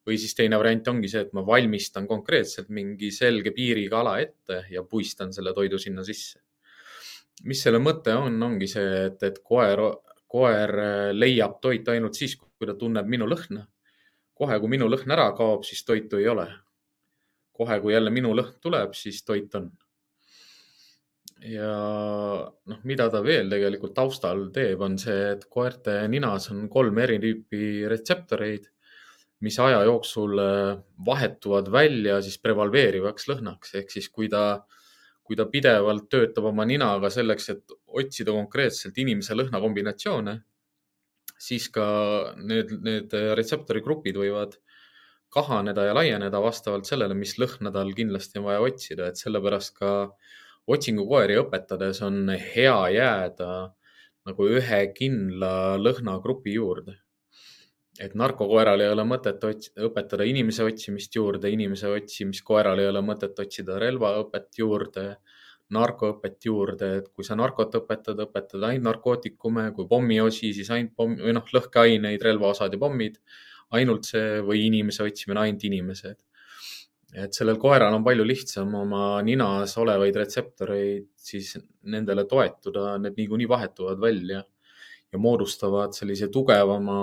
[0.08, 4.64] või siis teine variant ongi see, et ma valmistan konkreetselt mingi selge piiriga ala ette
[4.72, 6.40] ja puistan selle toidu sinna sisse.
[7.44, 9.84] mis selle mõte on, ongi see, et, et koer,
[10.28, 10.74] koer
[11.14, 13.68] leiab toitu ainult siis, kui ta tunneb minu lõhna.
[14.38, 16.48] kohe, kui minu lõhn ära kaob, siis toitu ei ole.
[17.52, 19.70] kohe, kui jälle minu lõhn tuleb, siis toit on.
[21.44, 21.74] ja
[22.66, 27.20] noh, mida ta veel tegelikult taustal teeb, on see, et koerte ninas on kolm eri
[27.20, 28.72] tüüpi retseptoreid
[29.46, 33.76] mis aja jooksul äh, vahetuvad välja siis prevaleerivaks lõhnaks.
[33.78, 34.64] ehk siis, kui ta,
[35.24, 40.40] kui ta pidevalt töötab oma ninaga selleks, et otsida konkreetselt inimese lõhnakombinatsioone,
[41.38, 41.88] siis ka
[42.42, 44.58] need, need retseptori grupid võivad
[45.34, 49.92] kahaneda ja laieneda vastavalt sellele, mis lõhna tal kindlasti on vaja otsida, et sellepärast ka
[50.68, 53.52] otsingukoeri õpetades on hea jääda
[54.28, 56.98] nagu ühe kindla lõhnagrupi juurde
[58.04, 59.42] et narkokoeral ei ole mõtet
[59.88, 65.08] õpetada inimese otsimist juurde, inimese otsimist koeral ei ole mõtet otsida relvaõpet juurde,
[65.74, 71.18] narkoõpet juurde, et kui sa narkot õpetad, õpetad ainult narkootikume, kui pommiosi, siis ainult pomm
[71.20, 73.20] või noh, lõhkeaineid, relvaosad ja pommid,
[73.76, 76.24] ainult see või inimese otsimine, ainult inimesed.
[77.18, 81.54] et sellel koeral on palju lihtsam oma ninas olevaid retseptoreid siis
[81.88, 84.42] nendele toetuda, need niikuinii vahetuvad välja
[85.14, 86.98] ja moodustavad sellise tugevama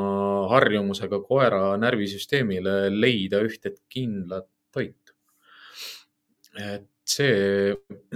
[0.53, 5.15] harjumusega koera närvisüsteemile leida ühte kindlat toitu.
[6.55, 7.75] et see,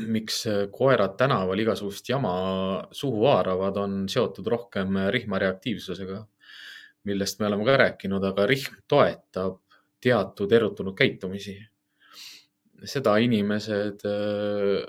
[0.08, 2.32] miks koerad tänaval igasugust jama
[2.92, 6.20] suhu haaravad, on seotud rohkem rihmareaktiivsusega,
[7.08, 9.58] millest me oleme ka rääkinud, aga rihm toetab
[10.00, 11.58] teatud erutunud käitumisi.
[12.84, 14.84] seda inimesed äh,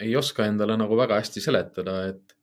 [0.00, 2.37] ei oska endale nagu väga hästi seletada, et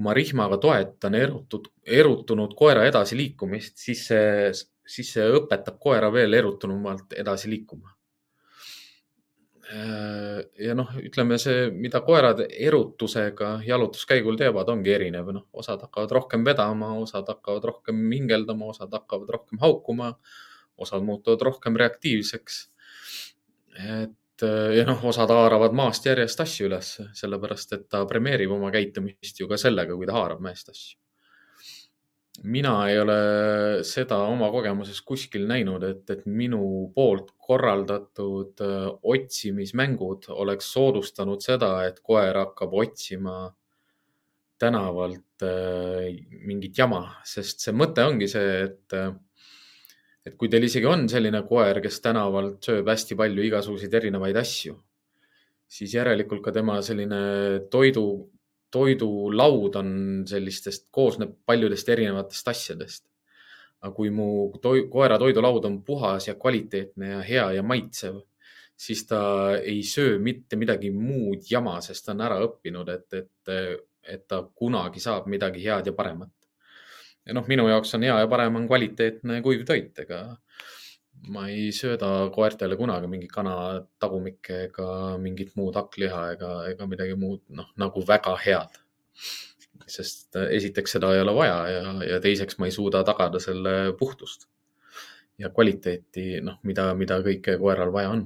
[0.00, 4.50] kui ma rihmaga toetan erutud, erutunud koera edasiliikumist, siis see,
[4.88, 7.92] siis see õpetab koera veel erutunumalt edasi liikuma.
[10.58, 16.44] ja noh, ütleme see, mida koerad erutusega jalutuskäigul teevad, ongi erinev, noh, osad hakkavad rohkem
[16.48, 20.14] vedama, osad hakkavad rohkem hingeldama, osad hakkavad rohkem haukuma,
[20.80, 22.64] osad muutuvad rohkem reaktiivseks.
[23.76, 24.08] et Äh,
[24.42, 29.48] ja noh, osad haaravad maast järjest asju üles, sellepärast et ta premeerib oma käitumist ju
[29.50, 30.98] ka sellega, kui ta haarab mäest asju.
[32.42, 33.14] mina ei ole
[33.84, 41.74] seda oma kogemuses kuskil näinud, et, et minu poolt korraldatud äh, otsimismängud oleks soodustanud seda,
[41.84, 43.50] et koer hakkab otsima
[44.58, 48.96] tänavalt äh, mingit jama, sest see mõte ongi see, et
[50.26, 54.76] et kui teil isegi on selline koer, kes tänavalt sööb hästi palju igasuguseid erinevaid asju,
[55.70, 57.20] siis järelikult ka tema selline
[57.72, 58.06] toidu,
[58.74, 59.92] toidulaud on
[60.28, 63.04] sellistest, koosneb paljudest erinevatest asjadest.
[63.80, 68.18] aga kui mu toi, koera toidulaud on puhas ja kvaliteetne ja hea ja maitsev,
[68.76, 69.20] siis ta
[69.56, 74.42] ei söö mitte midagi muud jama, sest ta on ära õppinud, et, et, et ta
[74.44, 76.39] kunagi saab midagi head ja paremat
[77.26, 80.22] ja noh, minu jaoks on hea ja parem on kvaliteetne kuiv toit, ega
[81.28, 83.54] ma ei sööda koertele kunagi mingit kana
[84.00, 84.86] tagumikke ega
[85.20, 88.80] mingit muud hakkliha ega, ega midagi muud, noh, nagu väga head.
[89.90, 93.92] sest äh, esiteks seda ei ole vaja ja, ja teiseks ma ei suuda tagada selle
[93.98, 94.46] puhtust
[95.40, 98.22] ja kvaliteeti, noh, mida, mida kõike koeral vaja on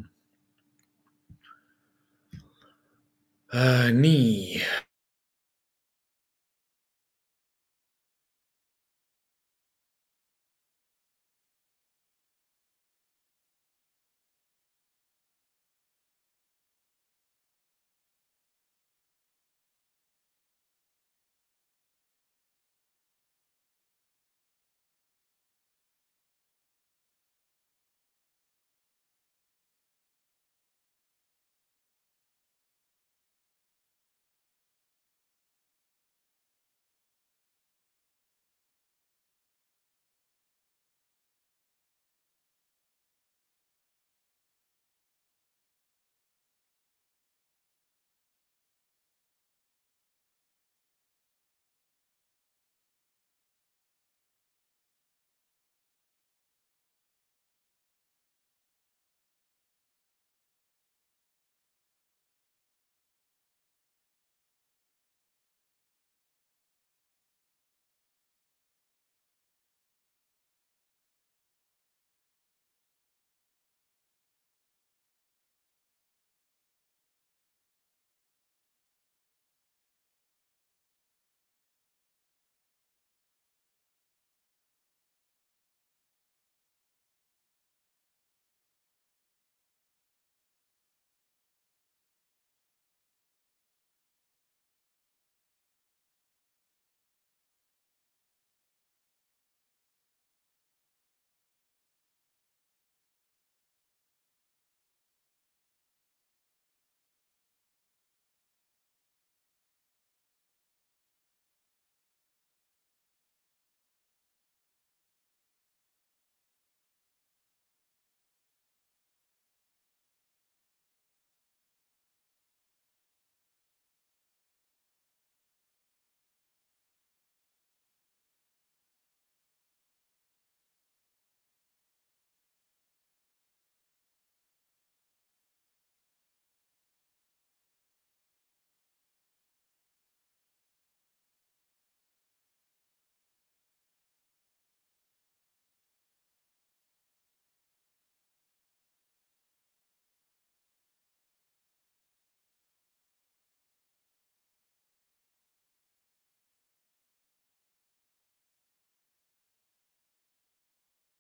[3.54, 3.88] äh,.
[3.96, 4.60] nii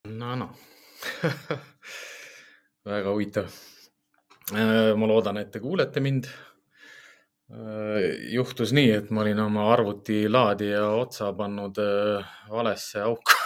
[0.08, 0.52] no noh
[2.84, 3.46] väga huvitav.
[4.52, 6.28] Äh, ma loodan, et te kuulete mind.
[7.54, 13.36] Äh, juhtus nii, et ma olin oma arvutilaadija otsa pannud äh, valesse auku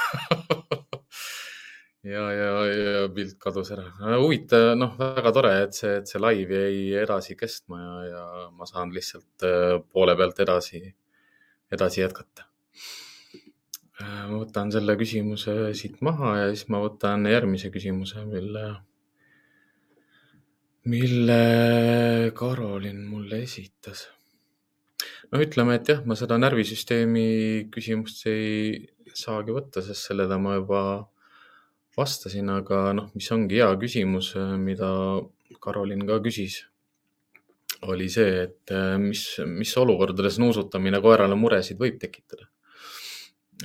[2.13, 3.89] ja, ja, ja pilt kadus ära.
[4.23, 8.71] huvitav, noh, väga tore, et see, et see live jäi edasi kestma ja, ja ma
[8.71, 9.47] saan lihtsalt
[9.91, 10.83] poole pealt edasi,
[11.75, 12.47] edasi jätkata
[14.05, 18.65] ma võtan selle küsimuse siit maha ja siis ma võtan järgmise küsimuse, mille,
[20.87, 21.41] mille
[22.39, 24.07] Karolin mulle esitas.
[25.33, 28.87] no ütleme, et jah, ma seda närvisüsteemi küsimust ei
[29.19, 30.83] saagi võtta, sest sellele ma juba
[31.99, 34.91] vastasin, aga noh, mis ongi hea küsimus, mida
[35.59, 36.61] Karolin ka küsis,
[37.91, 42.47] oli see, et mis, mis olukordades nuusutamine koerale muresid võib tekitada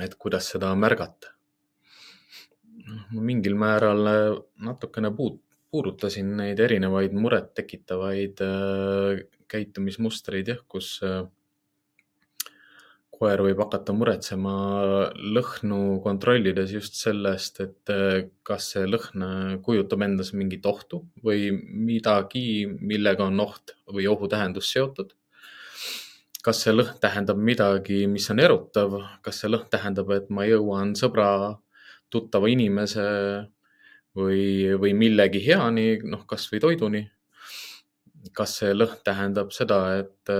[0.01, 1.33] et kuidas seda märgata.
[2.83, 5.39] noh, mingil määral äh, natukene puut-,
[5.71, 11.23] puudutasin neid erinevaid murettekitavaid äh, käitumismustreid jah, kus äh,
[13.13, 14.53] koer võib hakata muretsema
[15.15, 17.91] lõhnu kontrollides just sellest, et
[18.43, 25.13] kas see lõhn kujutab endas mingit ohtu või midagi, millega on oht või ohutähendus seotud
[26.43, 30.91] kas see lõhn tähendab midagi, mis on erutav, kas see lõhn tähendab, et ma jõuan
[30.99, 31.27] sõbra,
[32.11, 33.05] tuttava inimese
[34.17, 37.07] või, või millegi heani, noh, kasvõi toiduni.
[38.35, 40.31] kas see lõhn tähendab seda, et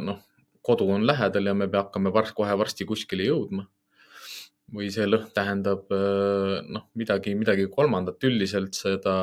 [0.00, 0.18] noh,
[0.62, 3.68] kodu on lähedal ja me hakkame varsti, kohe varsti kuskile jõudma?
[4.72, 9.16] või see lõhn tähendab noh, midagi, midagi kolmandat, üldiselt seda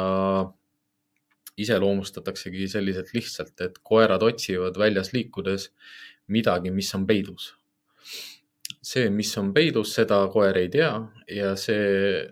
[1.59, 5.71] iseloomustataksegi selliselt lihtsalt, et koerad otsivad väljas liikudes
[6.29, 7.53] midagi, mis on peidus.
[8.81, 10.93] see, mis on peidus, seda koer ei tea
[11.35, 12.23] ja see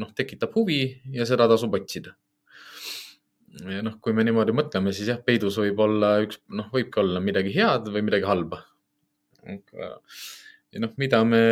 [0.00, 0.80] noh, tekitab huvi
[1.14, 2.14] ja seda tasub otsida.
[3.56, 7.22] ja noh, kui me niimoodi mõtleme, siis jah, peidus võib olla üks, noh, võibki olla
[7.24, 8.62] midagi head või midagi halba.
[9.46, 11.42] ja noh, mida me,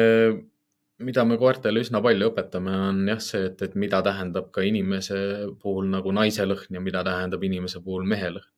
[1.05, 5.21] mida me koertele üsna palju õpetame, on jah see, et, et mida tähendab ka inimese
[5.63, 8.51] puhul nagu naise lõhn ja mida tähendab inimese puhul mehe lõhn.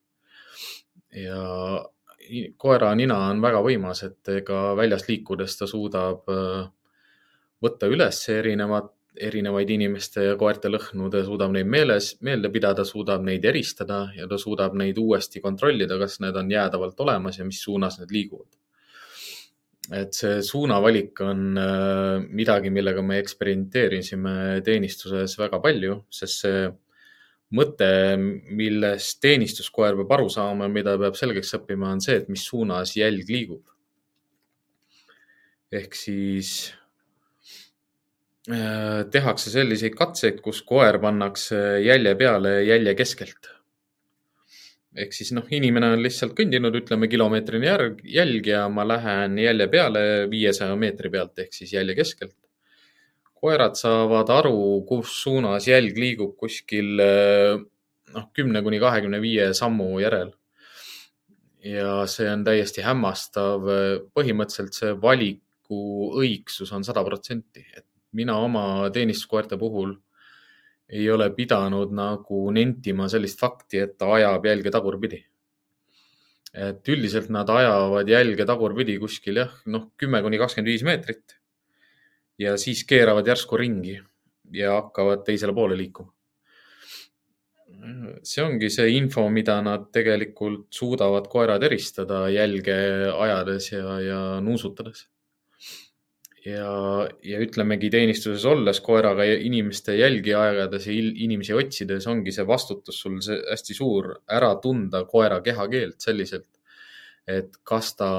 [1.16, 1.42] ja
[2.58, 6.66] koera nina on väga võimas, et ega väljas liikudes ta suudab äh,
[7.62, 13.24] võtta üles erinevad, erinevaid inimeste ja koerte lõhnu, ta suudab neid meeles, meelde pidada, suudab
[13.24, 17.62] neid eristada ja ta suudab neid uuesti kontrollida, kas need on jäädavalt olemas ja mis
[17.64, 18.52] suunas need liiguvad.
[19.94, 24.32] et see suunavalik on äh, midagi, millega me eksperimenteerisime
[24.66, 26.64] teenistuses väga palju, sest see
[27.54, 27.88] mõte,
[28.50, 33.28] millest teenistuskoer peab aru saama, mida peab selgeks õppima, on see, et mis suunas jälg
[33.30, 33.62] liigub.
[35.76, 36.72] ehk siis
[38.48, 43.50] äh, tehakse selliseid katseid, kus koer pannakse jälje peale jälje keskelt.
[44.96, 49.68] ehk siis noh, inimene on lihtsalt kõndinud, ütleme kilomeetrine järg, jälg ja ma lähen jälje
[49.68, 52.34] peale viiesaja meetri pealt ehk siis jälje keskelt
[53.40, 54.58] koerad saavad aru,
[54.88, 57.56] kus suunas jälg liigub kuskil eh,
[58.14, 60.32] noh, kümne kuni kahekümne viie sammu järel.
[61.66, 63.68] ja see on täiesti hämmastav.
[64.14, 69.96] põhimõtteliselt see valiku õigsus on sada protsenti, et mina oma teenistuskoerte puhul
[70.88, 75.24] ei ole pidanud nagu nentima sellist fakti, et ta ajab jälge tagurpidi.
[76.56, 81.36] et üldiselt nad ajavad jälge tagurpidi kuskil jah, noh, kümme kuni kakskümmend viis meetrit
[82.38, 83.96] ja siis keeravad järsku ringi
[84.52, 86.12] ja hakkavad teisele poole liikuma.
[88.26, 92.74] see ongi see info, mida nad tegelikult suudavad koerad eristada jälge
[93.12, 95.04] ajades ja, ja nuusutades.
[96.46, 96.72] ja,
[97.22, 103.20] ja ütlemegi teenistuses olles koeraga inimeste jälgi ajades ja inimesi otsides ongi see vastutus sul
[103.22, 106.48] see hästi suur ära tunda koera kehakeelt selliselt,
[107.26, 108.10] et kas ta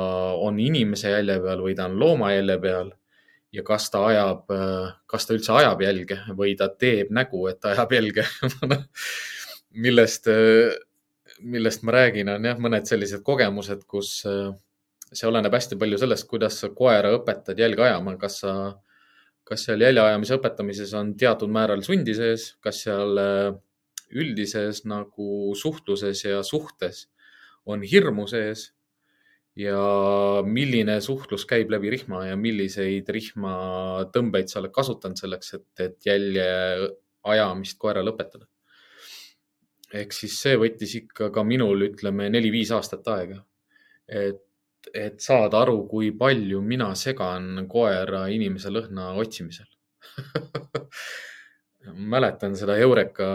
[0.48, 2.96] on inimese jälje peal või ta on looma jälje peal
[3.56, 4.50] ja kas ta ajab,
[5.08, 8.26] kas ta üldse ajab jälge või ta teeb nägu, et ta ajab jälge
[9.86, 10.28] millest,
[11.42, 16.60] millest ma räägin, on jah, mõned sellised kogemused, kus see oleneb hästi palju sellest, kuidas
[16.62, 18.54] sa koera õpetad jälge ajama, kas sa,
[19.48, 23.16] kas seal jäljeajamise õpetamises on teatud määral sundi sees, kas seal
[24.08, 27.08] üldises nagu suhtluses ja suhtes
[27.68, 28.72] on hirmu sees
[29.58, 36.06] ja milline suhtlus käib läbi rihma ja milliseid rihmatõmbeid sa oled kasutanud selleks, et, et
[36.06, 36.48] jälje
[37.28, 38.46] ajamist koerale õpetada.
[39.94, 43.42] ehk siis see võttis ikka ka minul, ütleme neli-viis aastat aega.
[44.08, 44.44] et,
[44.94, 49.68] et saada aru, kui palju mina segan koera inimese lõhna otsimisel
[52.14, 53.28] mäletan seda Eureka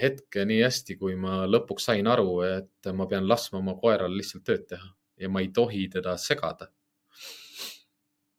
[0.00, 4.46] hetke nii hästi, kui ma lõpuks sain aru, et ma pean laskma oma koeral lihtsalt
[4.46, 6.70] tööd teha ja ma ei tohi teda segada.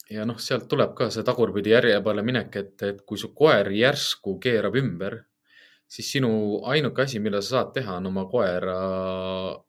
[0.10, 3.72] ja noh, sealt tuleb ka see tagurpidi järje peale minek, et, et kui su koer
[3.76, 5.18] järsku keerab ümber,
[5.88, 6.32] siis sinu
[6.66, 8.78] ainuke asi, mida sa saad teha, on oma koera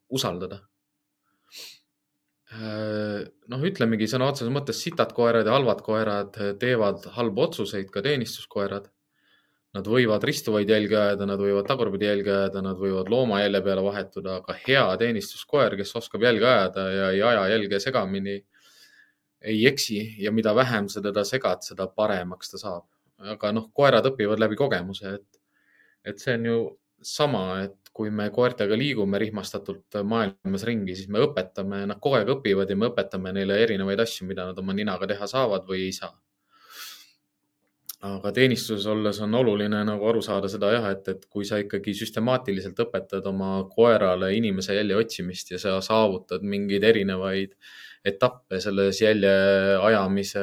[0.09, 0.63] usaldada
[2.49, 8.01] Äh, noh, ütlemegi sõna otseses mõttes sitad koerad ja halvad koerad teevad halbu otsuseid, ka
[8.05, 8.89] teenistuskoerad.
[9.77, 13.83] Nad võivad ristuvaid jälgi ajada, nad võivad tagurpidi jälgi ajada, nad võivad looma jälje peale
[13.85, 18.39] vahetuda, aga hea teenistuskoer, kes oskab jälge ajada ja ei aja jälge segamini,
[19.45, 22.87] ei eksi ja mida vähem sa teda segad, seda paremaks ta saab.
[23.19, 25.41] aga noh, koerad õpivad läbi kogemuse, et,
[26.07, 26.59] et see on ju
[27.03, 32.31] sama, et kui me koertega liigume rihmastatult maailmas ringi, siis me õpetame, nad kogu aeg
[32.37, 35.97] õpivad ja me õpetame neile erinevaid asju, mida nad oma ninaga teha saavad või ei
[35.97, 36.13] saa.
[38.07, 41.97] Aga teenistuses olles on oluline nagu aru saada seda jah, et, et kui sa ikkagi
[41.99, 47.57] süstemaatiliselt õpetad oma koerale inimese jälje otsimist ja sa saavutad mingeid erinevaid
[48.07, 49.35] etappe selles jälje
[49.83, 50.43] ajamise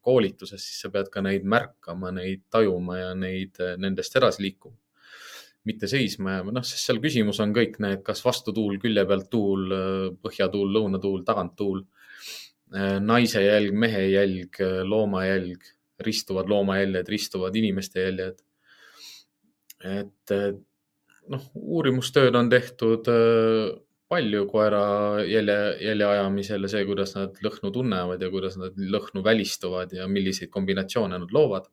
[0.00, 4.78] koolituses, siis sa pead ka neid märkama, neid tajuma ja neid, nendest edasi liikuma.
[5.66, 9.72] Mitte seisma jääma, noh, sest seal küsimus on kõik need, kas vastutuul, külje pealt tuul,
[10.22, 11.80] põhjatuul, lõunatuul, taganttuul,
[13.02, 15.66] naise jälg, mehe jälg, looma jälg,
[16.04, 18.42] ristuvad loomajäljed, ristuvad inimeste jäljed.
[19.86, 20.32] et
[21.28, 23.08] noh, uurimustööd on tehtud
[24.08, 24.82] palju koera
[25.26, 30.06] jälje, jälje ajamisel ja see, kuidas nad lõhnu tunnevad ja kuidas nad lõhnu välistuvad ja
[30.08, 31.68] milliseid kombinatsioone nad loovad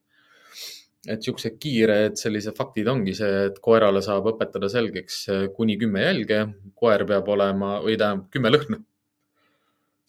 [1.09, 6.03] et siuksed kiired sellised faktid ongi see, et koerale saab õpetada selgeks eh, kuni kümme
[6.05, 6.39] jälge,
[6.79, 8.79] koer peab olema või tähendab kümme lõhna.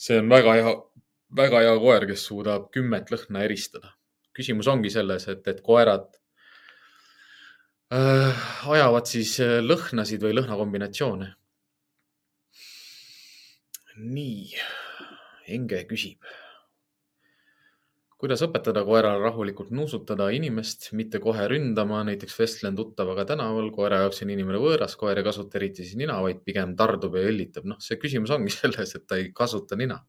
[0.04, 0.74] see on väga hea,
[1.42, 3.94] väga hea koer, kes suudab kümmet lõhna eristada.
[4.36, 6.06] Küsimus ongi selles, et, et koerad
[7.94, 11.32] äh, ajavad siis eh, lõhnasid või lõhnakombinatsioone.
[13.94, 14.48] nii,
[15.54, 16.24] Enge küsib
[18.24, 24.22] kuidas õpetada koerale rahulikult nuusutada inimest, mitte kohe ründama, näiteks vestlen tuttavaga tänaval, koera jaoks
[24.24, 27.66] on inimene võõras, koer ei kasuta eriti siis nina, vaid pigem tardub ja õllitab.
[27.68, 30.00] noh, see küsimus ongi selles, et ta ei kasuta nina.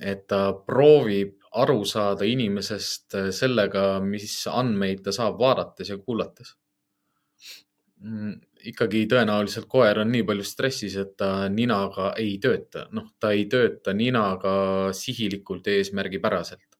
[0.00, 6.54] et ta proovib aru saada inimesest sellega, mis andmeid ta saab vaadates ja kuulates.
[8.04, 8.34] Mm,
[8.68, 13.46] ikkagi tõenäoliselt koer on nii palju stressis, et ta ninaga ei tööta, noh, ta ei
[13.50, 14.56] tööta ninaga
[14.96, 16.76] sihilikult eesmärgipäraselt.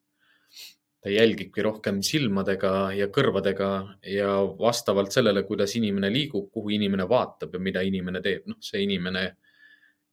[1.00, 3.70] Ta jälgibki rohkem silmadega ja kõrvadega
[4.10, 8.82] ja vastavalt sellele, kuidas inimene liigub, kuhu inimene vaatab ja mida inimene teeb, noh, see
[8.84, 9.28] inimene,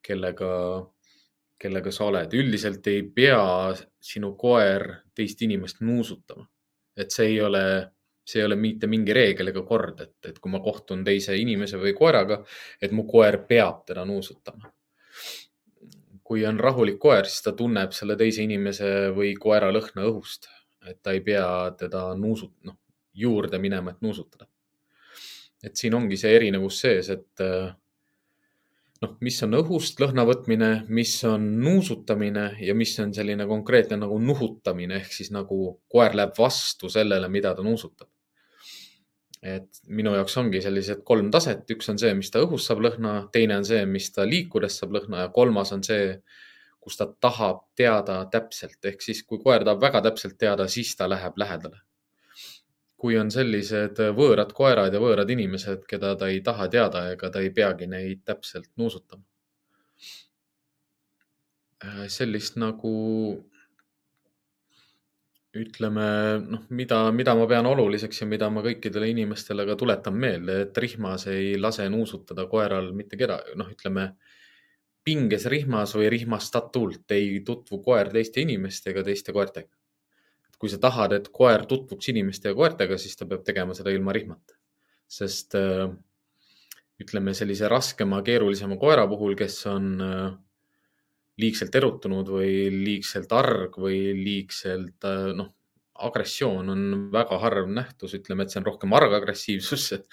[0.03, 0.51] kellega,
[1.63, 6.47] kellega sa oled, üldiselt ei pea sinu koer teist inimest nuusutama.
[6.97, 7.63] et see ei ole,
[8.21, 11.79] see ei ole mitte mingi reegel ega kord, et, et kui ma kohtun teise inimese
[11.81, 12.43] või koeraga,
[12.81, 14.69] et mu koer peab teda nuusutama
[16.23, 20.47] kui on rahulik koer, siis ta tunneb selle teise inimese või koera lõhna õhust
[20.87, 22.77] et ta ei pea teda nuusut-, noh,
[23.13, 24.47] juurde minema, et nuusutada.
[25.63, 27.41] et siin ongi see erinevus sees, et
[29.03, 34.17] noh, mis on õhust lõhna võtmine, mis on nuusutamine ja mis on selline konkreetne nagu
[34.21, 35.59] nuhutamine ehk siis nagu
[35.91, 38.09] koer läheb vastu sellele, mida ta nuusutab.
[39.43, 43.25] et minu jaoks ongi sellised kolm taset, üks on see, mis ta õhust saab lõhna,
[43.31, 46.13] teine on see, mis ta liikudes saab lõhna ja kolmas on see,
[46.79, 51.09] kus ta tahab teada täpselt, ehk siis kui koer tahab väga täpselt teada, siis ta
[51.11, 51.83] läheb lähedale.
[53.03, 57.41] Kui on sellised võõrad koerad ja võõrad inimesed, keda ta ei taha teada, ega ta
[57.43, 59.25] ei peagi neid täpselt nuusutama.
[61.83, 62.93] Äh, sellist nagu
[65.53, 66.05] ütleme,
[66.47, 70.79] noh, mida, mida ma pean oluliseks ja mida ma kõikidele inimestele ka tuletan meelde, et
[70.85, 74.13] rihmas ei lase nuusutada koeral mitte kedagi, noh, ütleme
[75.03, 79.82] pinges rihmas või rihmastatult ei tutvu koer teiste inimeste ega teiste koertega.
[80.63, 84.15] Kui sa tahad, et koer tutvuks inimeste ja koertega, siis ta peab tegema seda ilma
[84.15, 84.55] rihmata.
[85.13, 85.89] sest äh,
[87.03, 90.31] ütleme sellise raskema, keerulisema koera puhul, kes on äh,
[91.43, 95.51] liigselt erutunud või liigselt arg või liigselt äh, noh,
[96.07, 100.07] agressioon on väga harv nähtus, ütleme, et see on rohkem argagressiivsus, et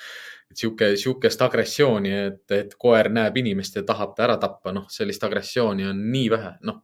[0.53, 5.25] sihuke, sihukest agressiooni, et, et koer näeb inimest ja tahab ta ära tappa, noh, sellist
[5.25, 6.83] agressiooni on nii vähe, noh.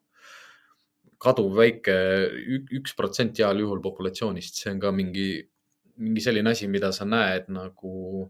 [1.22, 1.96] Kaduv väike,
[2.78, 5.28] üks protsent heal juhul populatsioonist, see on ka mingi,
[6.02, 8.26] mingi selline asi, mida sa näed nagu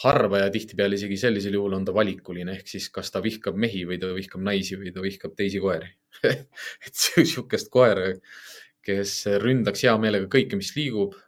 [0.00, 3.82] harva ja tihtipeale isegi sellisel juhul on ta valikuline, ehk siis kas ta vihkab mehi
[3.88, 5.90] või ta vihkab naisi või ta vihkab teisi koeri
[6.86, 8.14] et sihukest koera,
[8.86, 11.18] kes ründaks hea meelega kõike, mis liigub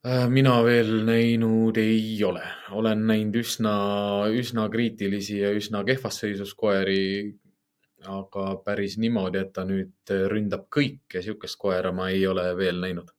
[0.00, 2.40] Äh, mina veel näinud ei ole,
[2.72, 3.72] olen näinud üsna,
[4.32, 7.34] üsna kriitilisi ja üsna kehvas seisus koeri.
[8.08, 13.10] Aga päris niimoodi, et ta nüüd ründab kõike, sihukest koera ma ei ole veel näinud.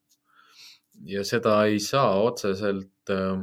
[1.05, 3.41] ja seda ei saa otseselt äh,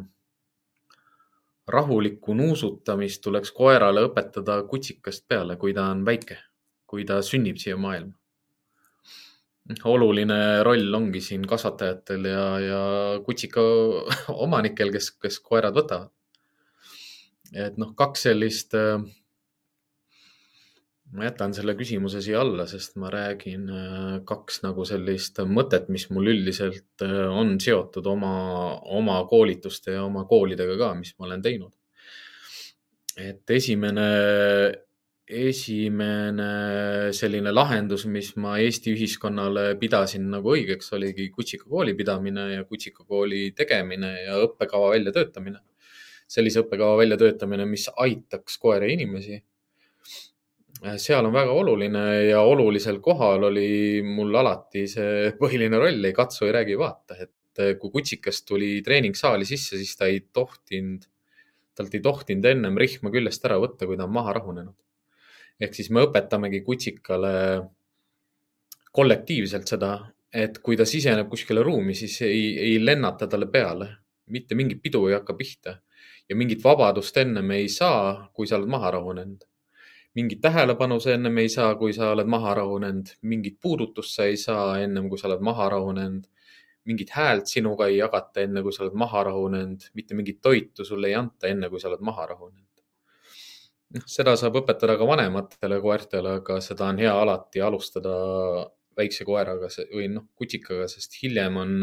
[1.67, 6.39] rahulikku nuusutamist tuleks koerale õpetada kutsikast peale, kui ta on väike,
[6.87, 8.15] kui ta sünnib siia maailma
[9.85, 12.83] oluline roll ongi siin kasvatajatel ja, ja
[13.25, 13.61] kutsika
[14.47, 16.13] omanikel, kes, kes koerad võtavad.
[17.53, 18.75] et noh, kaks sellist.
[18.75, 19.05] Äh,
[21.17, 26.09] ma jätan selle küsimuse siia alla, sest ma räägin äh, kaks nagu sellist mõtet, mis
[26.13, 28.33] mul üldiselt äh, on seotud oma,
[28.99, 31.73] oma koolituste ja oma koolidega ka, mis ma olen teinud.
[33.19, 34.05] et esimene
[35.29, 43.53] esimene selline lahendus, mis ma Eesti ühiskonnale pidasin nagu õigeks, oligi kutsikakooli pidamine ja kutsikakooli
[43.57, 45.61] tegemine ja õppekava väljatöötamine.
[46.29, 49.39] sellise õppekava väljatöötamine, mis aitaks koeri ja inimesi.
[50.97, 56.47] Seal on väga oluline ja olulisel kohal oli mul alati see põhiline roll, ei katsu,
[56.47, 61.09] ei räägi, vaata, et kui kutsikas tuli treeningsaali sisse, siis ta ei tohtinud,
[61.75, 64.77] talt ei tohtinud ennem rihma küljest ära võtta, kui ta on maha rahunenud.
[65.59, 67.33] Ehk siis me õpetamegi kutsikale
[68.95, 69.93] kollektiivselt seda,
[70.31, 73.89] et kui ta siseneb kuskile ruumi, siis ei, ei lennata talle peale,
[74.31, 75.79] mitte mingit pidu ei hakka pihta.
[76.29, 79.47] Ja mingit vabadust ennem ei saa, kui sa oled maha rahunenud.
[80.19, 84.37] Mingit tähelepanu sa ennem ei saa, kui sa oled maha rahunenud, mingit puudutust sa ei
[84.41, 86.27] saa ennem, kui sa oled maha rahunenud.
[86.89, 91.11] mingit häält sinuga ei jagata enne, kui sa oled maha rahunenud, mitte mingit toitu sulle
[91.11, 92.65] ei anta enne, kui sa oled maha rahunenud.
[93.97, 98.15] Noh, seda saab õpetada ka vanematele koertele, aga seda on hea alati alustada
[98.97, 101.75] väikse koeraga või noh, kutsikaga, sest hiljem on,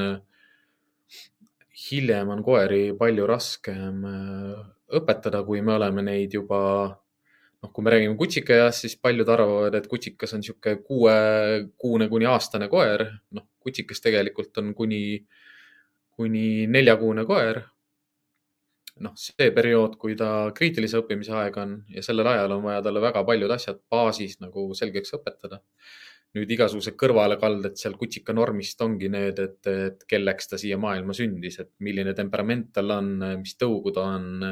[1.86, 4.66] hiljem on koeri palju raskem äh,
[5.00, 6.62] õpetada, kui me oleme neid juba,
[7.66, 12.70] noh, kui me räägime kutsikaeast, siis paljud arvavad, et kutsikas on niisugune kuuekuune kuni aastane
[12.70, 13.08] koer.
[13.34, 15.26] noh, kutsikas tegelikult on kuni,
[16.14, 17.66] kuni neljakuune koer
[19.04, 23.02] noh, see periood, kui ta kriitilise õppimise aeg on ja sellel ajal on vaja talle
[23.04, 25.62] väga paljud asjad baasis nagu selgeks õpetada.
[26.36, 31.62] nüüd igasugused kõrvalekalded seal kutsika normist ongi need, et, et kelleks ta siia maailma sündis,
[31.64, 34.44] et milline temperament tal on, mis tõugu ta on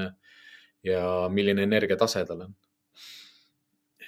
[0.88, 2.54] ja milline energiatase tal on.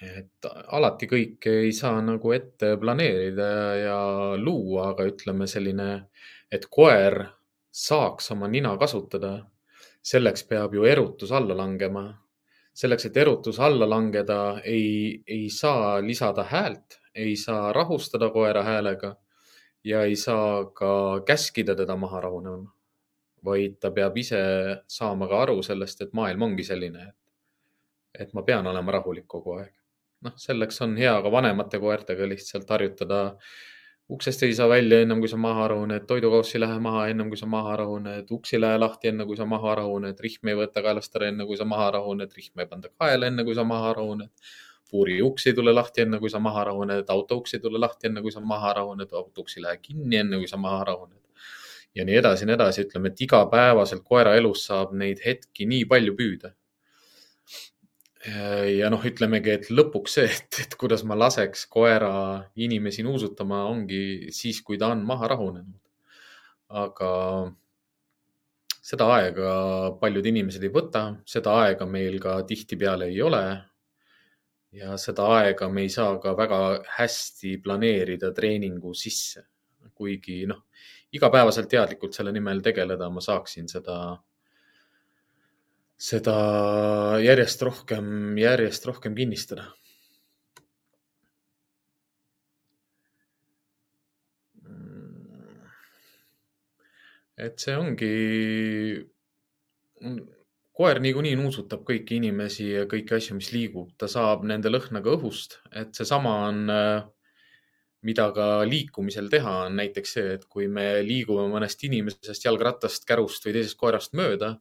[0.01, 3.99] Et alati kõike ei saa nagu ette planeerida ja
[4.37, 5.89] luua, aga ütleme selline,
[6.51, 7.21] et koer
[7.71, 9.37] saaks oma nina kasutada
[10.05, 12.21] selleks peab ju erutus alla langema.
[12.75, 19.15] selleks, et erutus alla langeda, ei, ei saa lisada häält, ei saa rahustada koera häälega
[19.83, 22.71] ja ei saa ka käskida teda maha rahunema.
[23.45, 24.41] vaid ta peab ise
[24.87, 27.15] saama ka aru sellest, et maailm ongi selline, et,
[28.19, 29.73] et ma pean olema rahulik kogu aeg.
[30.26, 33.21] Noh, selleks on hea ka vanemate koertega lihtsalt harjutada
[34.09, 37.45] uksest ei saa välja ennem kui sa maha rahuned, toidukaussi lähe maha ennem kui sa
[37.49, 41.15] maha rahuned, uks ei lähe lahti enne kui sa maha rahuned, rihm ei võta kaelast
[41.17, 44.30] ära enne kui sa maha rahuned, rihm ei panda kaela enne kui sa maha rahuned.
[44.89, 48.07] puuri uks ei tule lahti enne kui sa maha rahuned, auto uks ei tule lahti
[48.07, 51.21] enne kui sa maha rahuned, auto uks ei lähe kinni enne kui sa maha rahuned.
[51.95, 55.86] ja nii edasi ja nii edasi, ütleme, et igapäevaselt koera elus saab neid hetki nii
[55.89, 56.53] palju püüda
[58.26, 62.11] ja noh, ütlemegi, et lõpuks see, et, et kuidas ma laseks koera
[62.57, 65.82] inimesi nuusutama, ongi siis, kui ta on maha rahunenud.
[66.76, 67.09] aga
[68.86, 69.51] seda aega
[70.01, 73.45] paljud inimesed ei võta, seda aega meil ka tihtipeale ei ole.
[74.76, 76.59] ja seda aega me ei saa ka väga
[76.97, 79.45] hästi planeerida treeningu sisse,
[79.95, 80.65] kuigi noh,
[81.15, 84.17] igapäevaselt teadlikult selle nimel tegeleda, ma saaksin seda
[85.97, 86.35] seda
[87.23, 89.71] järjest rohkem, järjest rohkem kinnistada.
[97.35, 98.09] et see ongi,
[100.71, 105.17] koer niikuinii nuusutab kõiki inimesi ja kõiki asju, mis liigub, ta saab nende lõhna ka
[105.17, 106.61] õhust, et seesama on,
[108.07, 113.43] mida ka liikumisel teha, on näiteks see, et kui me liigume mõnest inimesest, jalgrattast, kärust
[113.43, 114.55] või teisest koerast mööda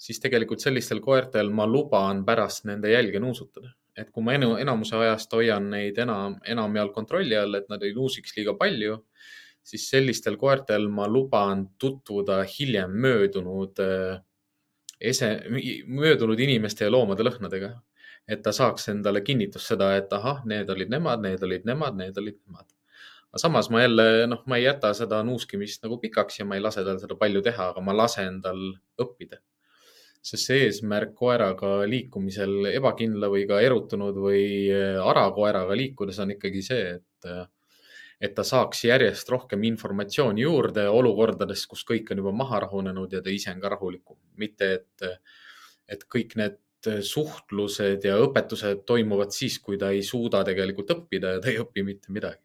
[0.00, 3.74] siis tegelikult sellistel koertel ma luban pärast nende jälge nuusutada.
[3.96, 7.92] et kui ma enu, enamuse ajast hoian neid enam, enamjaolt kontrolli all, et nad ei
[7.92, 8.94] nuusiks liiga palju,
[9.62, 14.22] siis sellistel koertel ma luban tutvuda hiljem möödunud äh,
[15.00, 15.28] ese,
[15.86, 17.74] möödunud inimeste ja loomade lõhnadega.
[18.30, 22.18] et ta saaks endale kinnitust seda, et ahah, need olid nemad, need olid nemad, need
[22.18, 22.66] olid nemad.
[23.28, 26.64] aga samas ma jälle, noh, ma ei jäta seda nuuskimist nagu pikaks ja ma ei
[26.64, 28.60] lase tal seda palju teha, aga ma lasen tal
[29.02, 29.42] õppida.
[30.20, 34.44] Sest see eesmärk koeraga liikumisel ebakindla või ka erutunud või
[35.00, 37.30] arakoeraga liikudes on ikkagi see, et
[38.20, 43.22] et ta saaks järjest rohkem informatsiooni juurde olukordades, kus kõik on juba maha rahunenud ja
[43.24, 44.18] ta ise on ka rahulikum.
[44.36, 45.22] mitte, et,
[45.88, 46.58] et kõik need
[47.04, 51.84] suhtlused ja õpetused toimuvad siis, kui ta ei suuda tegelikult õppida ja ta ei õpi
[51.84, 52.40] mitte midagi.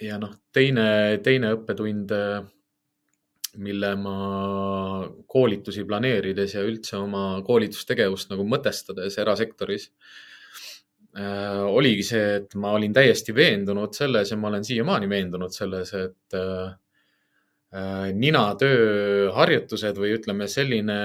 [0.00, 2.12] ja noh, teine, teine õppetund,
[3.56, 4.16] mille ma
[5.26, 9.88] koolitusi planeerides ja üldse oma koolitustegevust nagu mõtestades erasektoris
[11.18, 15.94] äh, oligi see, et ma olin täiesti veendunud selles ja ma olen siiamaani veendunud selles,
[15.96, 16.74] et äh,
[17.72, 21.00] äh ninatöö harjutused või ütleme, selline,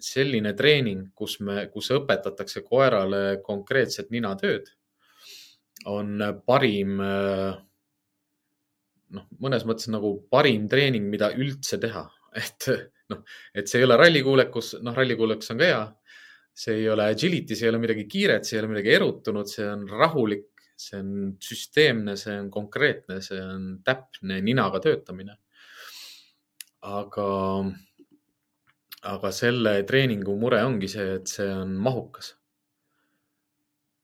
[0.00, 4.70] selline treening, kus me, kus õpetatakse koerale konkreetset ninatööd,
[5.88, 7.58] on parim äh,
[9.16, 12.04] noh, mõnes mõttes nagu parim treening, mida üldse teha,
[12.44, 12.68] et
[13.10, 15.82] noh, et see ei ole rallikuulekus, noh, rallikuulekus on ka hea
[16.60, 19.66] see ei ole agility, see ei ole midagi kiiret, see ei ole midagi erutunud, see
[19.66, 25.38] on rahulik, see on süsteemne, see on konkreetne, see on täpne ninaga töötamine.
[26.80, 27.24] aga,
[29.04, 32.30] aga selle treeningu mure ongi see, et see on mahukas.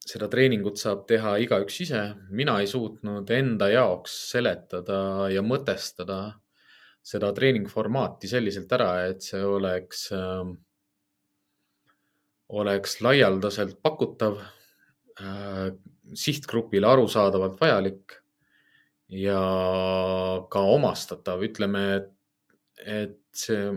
[0.07, 2.03] Seda treeningut saab teha igaüks ise.
[2.31, 6.21] mina ei suutnud enda jaoks seletada ja mõtestada
[7.07, 10.47] seda treeningformaati selliselt ära, et see oleks äh,
[12.49, 14.39] oleks laialdaselt pakutav
[15.21, 15.75] äh,,
[16.15, 18.19] sihtgrupile arusaadavalt vajalik
[19.11, 19.41] ja
[20.51, 22.11] ka omastatav, ütleme, et,
[22.87, 23.71] et see,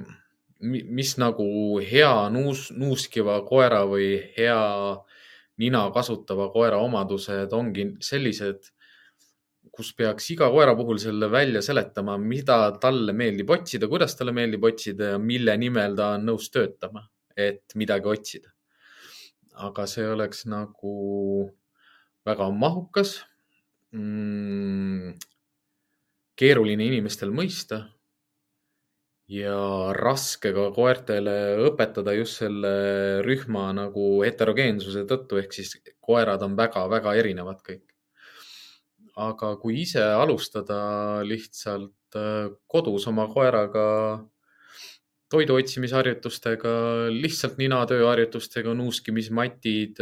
[0.59, 1.45] mis nagu
[1.85, 4.59] hea nuus, nuuskiva koera või hea
[5.59, 8.69] nina kasutava koera omadused ongi sellised,
[9.75, 14.63] kus peaks iga koera puhul selle välja seletama, mida talle meeldib otsida, kuidas talle meeldib
[14.71, 17.05] otsida ja mille nimel ta on nõus töötama,
[17.35, 18.51] et midagi otsida.
[19.59, 20.93] Aga see oleks nagu
[22.27, 23.17] väga mahukas
[23.91, 25.15] mm,,
[26.39, 27.83] keeruline inimestel mõista
[29.29, 31.35] ja raske ka koertele
[31.67, 32.71] õpetada just selle
[33.25, 37.85] rühma nagu heterogeensuse tõttu, ehk siis koerad on väga-väga erinevad kõik.
[39.19, 40.75] aga kui ise alustada
[41.27, 43.85] lihtsalt äh, kodus oma koeraga
[45.29, 46.71] toidu otsimisharjutustega,
[47.11, 49.99] lihtsalt ninatöö harjutustega, nuuskimismatid,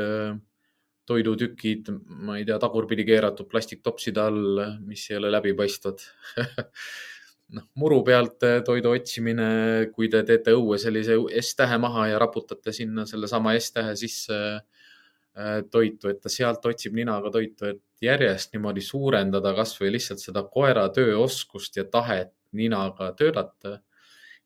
[1.07, 1.91] toidutükid,
[2.27, 6.03] ma ei tea, tagurpidi keeratud plastiktopside all, mis ei ole läbipaistvad
[7.55, 9.49] noh, muru pealt toidu otsimine,
[9.93, 16.11] kui te teete õue sellise S-tähe maha ja raputate sinna sellesama S-tähe sisse äh, toitu,
[16.11, 21.79] et ta sealt otsib ninaga toitu, et järjest niimoodi suurendada kasvõi lihtsalt seda koera tööoskust
[21.79, 23.79] ja tahet ninaga töötada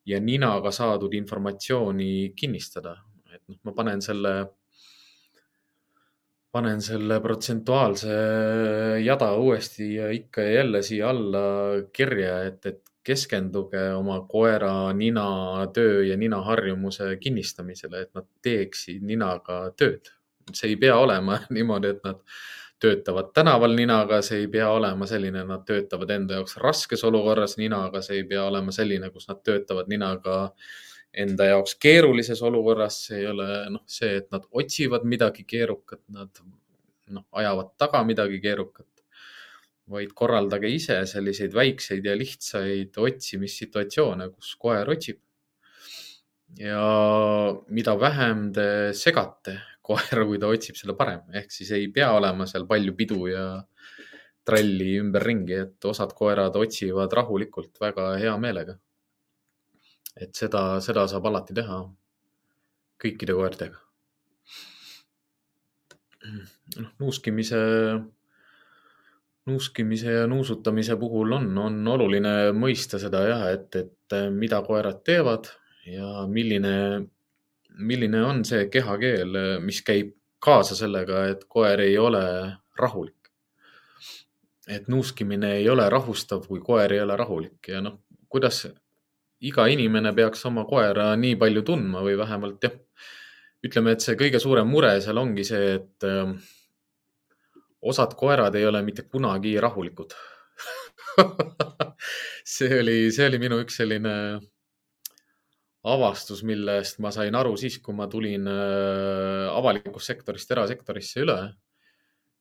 [0.06, 2.98] ja ninaga saadud informatsiooni kinnistada.
[3.32, 4.32] et noh, ma panen selle,
[6.52, 8.16] panen selle protsentuaalse
[9.00, 11.44] jada uuesti ja ikka ja jälle siia alla
[11.96, 20.12] kirja, et, et keskenduge oma koera ninatöö ja ninaharjumuse kinnistamisele, et nad teeksid ninaga tööd.
[20.54, 22.20] see ei pea olema niimoodi, et nad
[22.82, 28.02] töötavad tänaval ninaga, see ei pea olema selline, nad töötavad enda jaoks raskes olukorras ninaga,
[28.02, 30.38] see ei pea olema selline, kus nad töötavad ninaga
[31.14, 36.42] enda jaoks keerulises olukorras, see ei ole noh, see, et nad otsivad midagi keerukat, nad
[37.12, 38.88] noh, ajavad taga midagi keerukat,
[39.90, 45.20] vaid korraldage ise selliseid väikseid ja lihtsaid otsimissituatsioone, kus koer otsib.
[46.60, 46.84] ja
[47.72, 51.22] mida vähem te segate koera, kui ta otsib, seda parem.
[51.34, 53.46] ehk siis ei pea olema seal palju pidu ja
[54.46, 58.78] tralli ümberringi, et osad koerad otsivad rahulikult väga hea meelega.
[60.22, 61.82] et seda, seda saab alati teha
[63.02, 63.80] kõikide koertega.
[66.78, 67.60] noh, nuuskimise,
[69.50, 75.50] nuuskimise ja nuusutamise puhul on, on oluline mõista seda jah, et, et mida koerad teevad
[75.90, 76.76] ja milline
[77.78, 82.24] milline on see kehakeel, mis käib kaasa sellega, et koer ei ole
[82.80, 83.18] rahulik?
[84.72, 87.98] et nuuskimine ei ole rahustav, kui koer ei ole rahulik ja noh,
[88.30, 88.62] kuidas
[89.44, 92.78] iga inimene peaks oma koera nii palju tundma või vähemalt jah,
[93.66, 96.32] ütleme, et see kõige suurem mure seal ongi see, et äh,
[97.82, 100.14] osad koerad ei ole mitte kunagi rahulikud
[102.56, 104.16] see oli, see oli minu üks selline
[105.82, 111.40] avastus, millest ma sain aru siis, kui ma tulin äh, avalikust sektorist erasektorisse üle.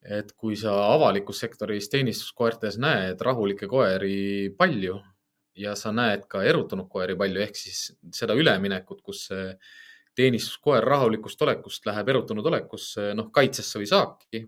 [0.00, 4.94] et kui sa avalikus sektoris teenistuskoertes näed rahulikke koeri palju
[5.60, 7.82] ja sa näed ka erutunud koeri palju, ehk siis
[8.16, 9.26] seda üleminekut, kus
[10.16, 14.42] teenistuskoer rahulikust olekust läheb erutunud olekusse, noh, kaitsesse või saaki.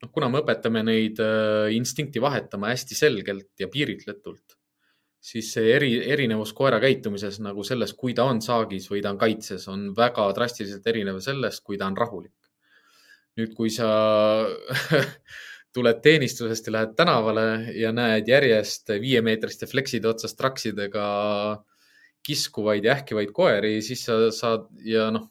[0.00, 4.56] Noh, kuna me õpetame neid äh, instinkti vahetama hästi selgelt ja piiritletult,
[5.20, 9.20] siis see eri, erinevus koera käitumises nagu selles, kui ta on saagis või ta on
[9.20, 12.36] kaitses, on väga drastiliselt erinev sellest, kui ta on rahulik.
[13.38, 13.88] Nüüd, kui sa
[15.76, 17.44] tuled teenistusest ja lähed tänavale
[17.78, 21.04] ja näed järjest viiemeetriste flekside otsas traksidega
[22.26, 25.28] kiskuvaid ja ähkivaid koeri, siis sa saad ja noh,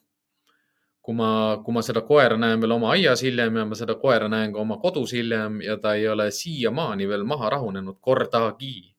[1.09, 4.27] kui ma, kui ma seda koera näen veel oma aias hiljem ja ma seda koera
[4.29, 8.91] näen ka oma kodus hiljem ja ta ei ole siiamaani veel maha rahunenud kordagi,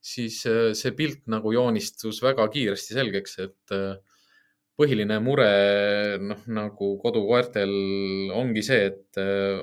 [0.00, 3.98] siis äh, see pilt nagu joonistus väga kiiresti selgeks, et äh,
[4.80, 5.50] põhiline mure,
[6.30, 7.74] noh, nagu kodukoertel
[8.32, 9.60] ongi see, et äh,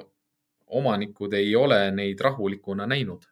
[0.78, 3.26] omanikud ei ole neid rahulikuna näinud.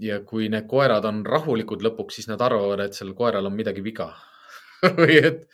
[0.00, 3.84] ja kui need koerad on rahulikud lõpuks, siis nad arvavad, et sellel koeral on midagi
[3.84, 4.08] viga
[5.02, 5.44] või et,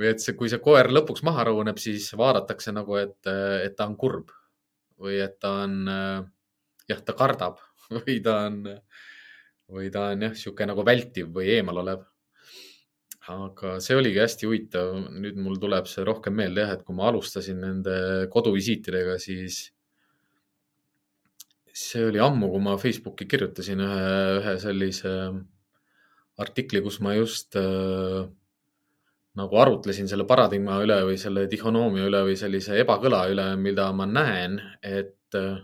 [0.00, 3.88] või et see, kui see koer lõpuks maha rahuneb, siis vaadatakse nagu, et, et ta
[3.90, 4.32] on kurb
[5.00, 5.82] või et ta on,
[6.88, 7.60] jah, ta kardab
[8.00, 8.62] või ta on,
[9.70, 12.08] või ta on jah, niisugune nagu vältiv või eemalolev
[13.30, 17.10] aga see oligi hästi huvitav, nüüd mul tuleb see rohkem meelde jah, et kui ma
[17.10, 17.96] alustasin nende
[18.32, 19.68] koduvisiitidega, siis
[21.80, 25.12] see oli ammu, kui ma Facebooki kirjutasin ühe, ühe sellise
[26.40, 28.26] artikli, kus ma just äh,
[29.40, 34.06] nagu arutlesin selle paradigma üle või selle dihhonoomia üle või sellise ebakõla üle, mida ma
[34.06, 35.58] näen, et äh,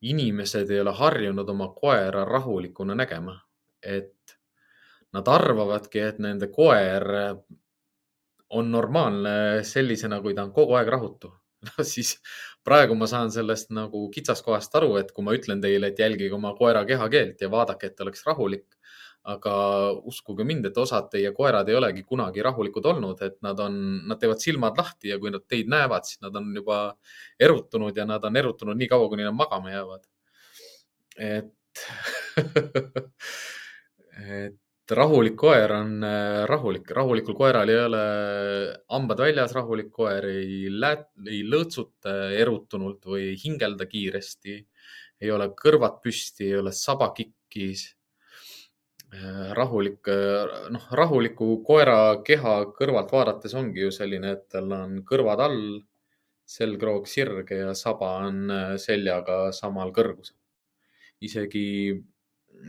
[0.00, 3.40] inimesed ei ole harjunud oma koera rahulikuna nägema.
[3.82, 4.38] et
[5.14, 7.04] nad arvavadki, et nende koer
[8.50, 11.30] on normaalne sellisena, kui ta on kogu aeg rahutu.
[11.68, 12.16] no siis
[12.64, 16.54] praegu ma saan sellest nagu kitsaskohast aru, et kui ma ütlen teile, et jälgige oma
[16.58, 18.66] koera kehakeelt ja vaadake, et ta oleks rahulik.
[19.28, 19.54] Aga
[20.08, 23.74] uskuge mind, et osad teie koerad ei olegi kunagi rahulikud olnud, et nad on,
[24.08, 26.78] nad teevad silmad lahti ja kui nad teid näevad, siis nad on juba
[27.40, 30.08] erutunud ja nad on erutunud nii kaua, kuni nad magama jäävad.
[31.18, 31.54] et
[34.18, 38.02] et rahulik koer on äh, rahulik, rahulikul koeral ei ole
[38.94, 40.94] hambad väljas, rahulik koer ei lä-,
[41.28, 44.56] ei lõõtsuta erutunult või hingelda kiiresti.
[45.20, 47.97] ei ole kõrvad püsti, ei ole saba kikkis.
[49.12, 54.98] Äh, rahulik, äh, noh, rahuliku koera keha kõrvalt vaadates ongi ju selline, et tal on
[55.08, 55.62] kõrvad all,
[56.48, 60.36] selgroog sirge ja saba on seljaga samal kõrgusel.
[61.20, 61.66] isegi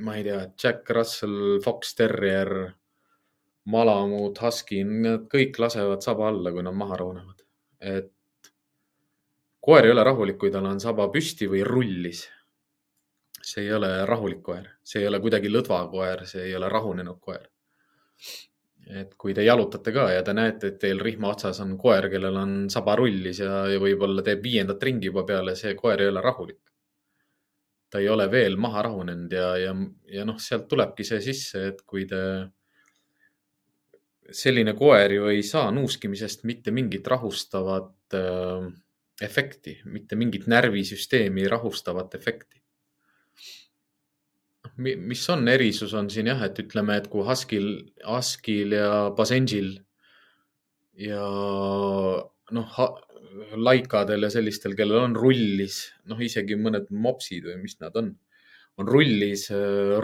[0.03, 2.73] ma ei tea, Jack Russell, Fox Terrier,
[3.69, 7.43] Malamud, Husky, nad kõik lasevad saba alla, kui nad maha rahunevad.
[7.79, 8.11] et
[9.63, 12.25] koer ei ole rahulik, kui tal on saba püsti või rullis.
[13.53, 17.19] See ei ole rahulik koer, see ei ole kuidagi lõdva koer, see ei ole rahunenud
[17.21, 17.49] koer.
[18.89, 22.37] et kui te jalutate ka ja te näete, et teil rihma otsas on koer, kellel
[22.41, 26.23] on saba rullis ja, ja võib-olla teeb viiendat ringi juba peale, see koer ei ole
[26.25, 26.69] rahulik
[27.89, 29.73] ta ei ole veel maha rahunenud ja, ja,
[30.13, 32.21] ja noh, sealt tulebki see sisse, et kui te,
[34.31, 38.69] selline koer ju ei saa nuuskimisest mitte mingit rahustavat äh,
[39.25, 42.58] efekti, mitte mingit närvisüsteemi rahustavat efekti.
[44.79, 47.67] Mis on erisus, on siin jah, et ütleme, et kui Huskil,
[48.05, 49.73] Huskil ja Basenjil
[50.99, 51.23] ja
[52.55, 52.77] noh,
[53.59, 58.13] laikadel ja sellistel, kellel on rullis, noh, isegi mõned mopsid või mis nad on,
[58.79, 59.49] on rullis,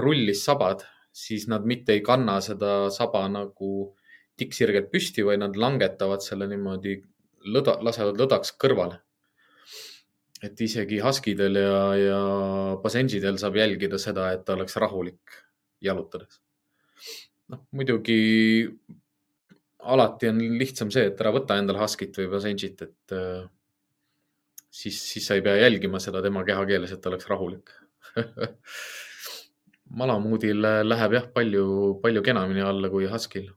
[0.01, 0.83] rullis sabad,
[1.15, 3.71] siis nad mitte ei kanna seda saba nagu
[4.39, 6.99] tikksirgelt püsti, vaid nad langetavad selle niimoodi
[7.47, 8.99] lõda, lasevad lõdaks kõrvale.
[10.43, 12.19] Et isegi Huskidel ja, ja
[12.83, 15.37] Basenjidel saab jälgida seda, et ta oleks rahulik
[15.83, 16.41] jalutades.
[17.53, 18.65] noh, muidugi
[19.85, 23.43] alati on lihtsam see, et ära võta endale Huskit või Basenjit, et äh,
[24.69, 27.75] siis, siis sa ei pea jälgima seda tema kehakeeles, et ta oleks rahulik
[29.99, 31.65] Malamuudil läheb jah, palju,
[32.01, 33.51] palju kenamini alla kui Huskil.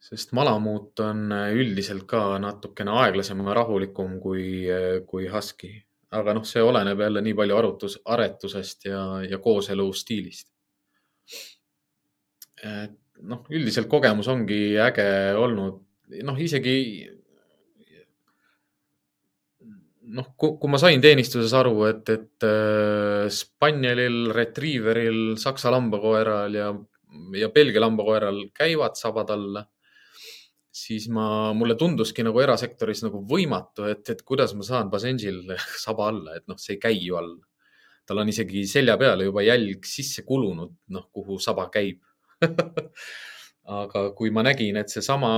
[0.00, 4.64] Sest Malamuut on üldiselt ka natukene aeglasem ja rahulikum kui,
[5.06, 5.74] kui Husky,
[6.16, 10.48] aga noh, see oleneb jälle nii palju arutus, aretusest ja, ja kooselu stiilist.
[12.64, 15.06] et noh, üldiselt kogemus ongi äge
[15.38, 15.80] olnud,
[16.26, 16.76] noh, isegi
[20.16, 26.70] noh, kui ma sain teenistuses aru, et, et äh, Spanielil, Retrieveril, Saksa lambakoeral ja,
[27.38, 29.64] ja Belgia lambakoeral käivad sabad alla,
[30.80, 35.42] siis ma, mulle tunduski nagu erasektoris nagu võimatu, et, et kuidas ma saan Basenjil
[35.84, 37.40] saba alla, et noh, see ei käi ju alla.
[38.08, 42.00] tal on isegi selja peale juba jälg sisse kulunud, noh, kuhu saba käib
[43.80, 45.30] aga kui ma nägin, et seesama,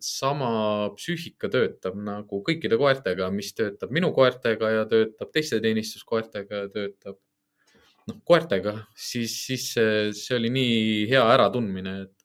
[0.00, 0.52] sama
[0.96, 7.18] psüühika töötab nagu kõikide koertega, mis töötab minu koertega ja töötab teiste teenistuskoertega ja töötab
[8.08, 12.19] noh, koertega, siis, siis see oli nii hea äratundmine, et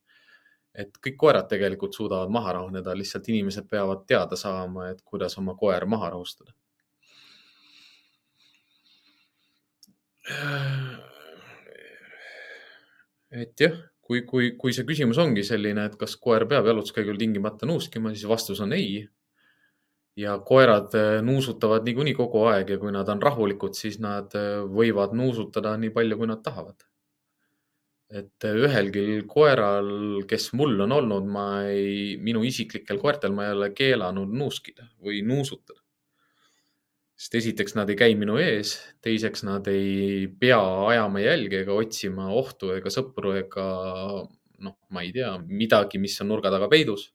[0.76, 5.55] et kõik koerad tegelikult suudavad maha rahuneda, lihtsalt inimesed peavad teada saama, et kuidas oma
[5.59, 6.53] koer maha rahustada.
[13.36, 17.69] et jah, kui, kui, kui see küsimus ongi selline, et kas koer peab jalutuskäigul tingimata
[17.69, 19.07] nuuskima, siis vastus on ei.
[20.15, 24.61] ja koerad eh, nuusutavad niikuinii kogu aeg ja kui nad on rahulikud, siis nad eh,
[24.63, 26.88] võivad nuusutada nii palju, kui nad tahavad
[28.13, 29.87] et ühelgi koeral,
[30.29, 35.23] kes mul on olnud, ma ei, minu isiklikel koertel ma ei ole keelanud nuuskida või
[35.25, 35.81] nuusutada.
[37.15, 42.27] sest esiteks nad ei käi minu ees, teiseks nad ei pea ajama jälge ega otsima
[42.27, 43.67] ohtu ega sõpru ega
[44.59, 47.13] noh, ma ei tea, midagi, mis on nurga taga peidus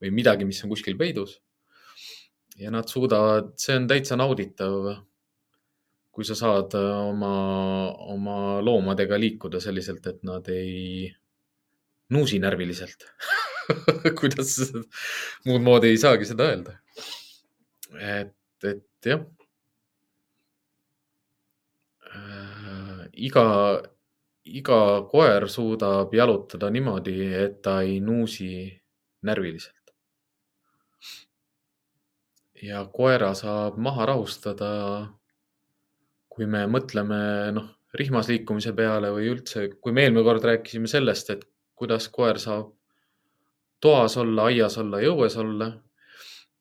[0.00, 1.40] või midagi, mis on kuskil peidus.
[2.60, 4.92] ja nad suudavad, see on täitsa nauditav
[6.10, 7.34] kui sa saad äh, oma,
[8.14, 11.12] oma loomadega liikuda selliselt, et nad ei
[12.10, 13.06] nuusi närviliselt
[14.20, 14.72] kuidas,
[15.46, 16.74] muud moodi ei saagi seda öelda.
[17.94, 18.34] et,
[18.66, 19.22] et jah
[22.10, 23.06] äh,.
[23.12, 23.46] iga,
[24.44, 24.80] iga
[25.10, 28.50] koer suudab jalutada niimoodi, et ta ei nuusi
[29.22, 29.76] närviliselt.
[32.62, 34.70] ja koera saab maha rahustada
[36.30, 37.20] kui me mõtleme,
[37.56, 37.68] noh,
[37.98, 42.70] rihmas liikumise peale või üldse, kui me eelmine kord rääkisime sellest, et kuidas koer saab
[43.82, 45.72] toas olla, aias olla ja õues olla.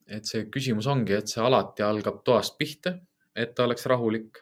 [0.09, 2.95] et see küsimus ongi, et see alati algab toast pihta,
[3.35, 4.39] et ta oleks rahulik.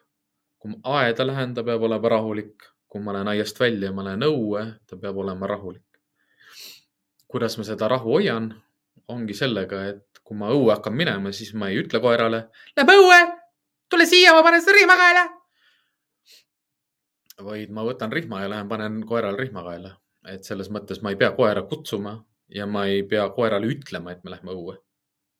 [0.58, 2.64] kui ma aeda lähen, ta peab olema rahulik.
[2.88, 6.00] kui ma lähen aiast välja ja ma lähen õue, ta peab olema rahulik.
[7.28, 8.54] kuidas ma seda rahu hoian,
[9.08, 12.48] ongi sellega, et kui ma õue hakkan minema, siis ma ei ütle koerale,
[12.78, 13.37] lähme õue
[13.90, 15.26] tule siia, ma panen sulle rihma kaela.
[17.44, 19.92] vaid ma võtan rihma ja lähen panen koerale rihma kaela,
[20.34, 22.16] et selles mõttes ma ei pea koera kutsuma
[22.50, 24.78] ja ma ei pea koerale ütlema, et me lähme õue.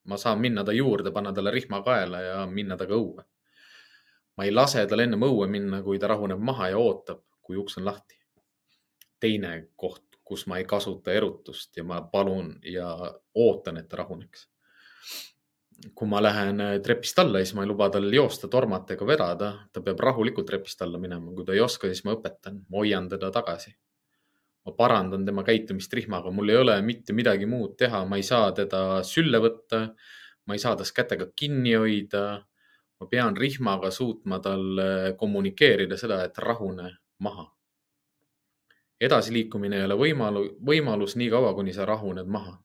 [0.04, 3.24] ma saan minna ta juurde, panna talle rihma kaela ja minna temaga õue.
[4.36, 7.78] ma ei lase tal ennem õue minna, kui ta rahuneb maha ja ootab, kui uks
[7.78, 8.14] on lahti.
[9.20, 12.94] teine koht, kus ma ei kasuta erutust ja ma palun ja
[13.34, 14.48] ootan, et ta rahuneks
[15.94, 19.50] kui ma lähen äh, trepist alla, siis ma ei luba tal joosta, tormata ega vedada.
[19.72, 21.32] ta peab rahulikult trepist alla minema.
[21.34, 23.74] kui ta ei oska, siis ma õpetan, ma hoian teda tagasi.
[24.66, 28.52] ma parandan tema käitumist rihmaga, mul ei ole mitte midagi muud teha, ma ei saa
[28.52, 29.94] teda sülle võtta.
[30.46, 32.42] ma ei saa tast kätega kinni hoida.
[33.00, 37.46] ma pean rihmaga suutma talle kommunikeerida seda, et rahune maha.
[39.00, 42.58] edasiliikumine ei ole võimalus, võimalus nii kaua, kuni sa rahuned maha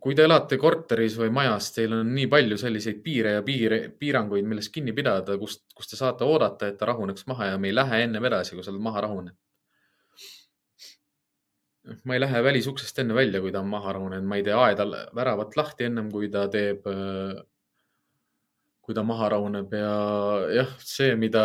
[0.00, 4.46] kui te elate korteris või majas, teil on nii palju selliseid piire ja piire, piiranguid,
[4.48, 7.76] millest kinni pidada, kust, kust te saate oodata, et ta rahuneks maha ja me ei
[7.76, 9.36] lähe ennem edasi, kui sa oled maha rahunenud.
[12.04, 14.86] ma ei lähe välisuksest enne välja, kui ta on maha rahunenud, ma ei tee aeda
[15.16, 16.88] väravat lahti ennem, kui ta teeb,
[18.80, 19.94] kui ta maha rahuneb ja
[20.56, 21.44] jah, see, mida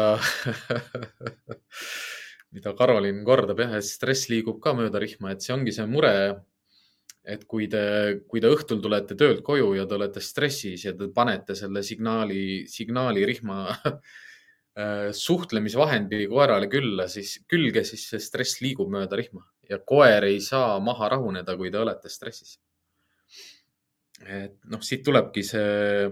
[2.55, 6.16] mida Karolin kordab jah, et stress liigub ka mööda rihma, et see ongi see mure
[7.26, 7.82] et kui te,
[8.30, 12.65] kui te õhtul tulete töölt koju ja te olete stressis ja te panete selle signaali,
[12.69, 20.28] signaalirihma äh, suhtlemisvahendi koerale külla, siis külge, siis see stress liigub mööda rihma ja koer
[20.30, 22.59] ei saa maha rahuneda, kui te olete stressis.
[24.26, 26.05] et noh, siit tulebki see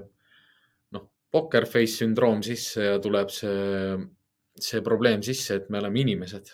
[0.93, 3.95] noh, poker face sündroom sisse ja tuleb see,
[4.59, 6.51] see probleem sisse, et me oleme inimesed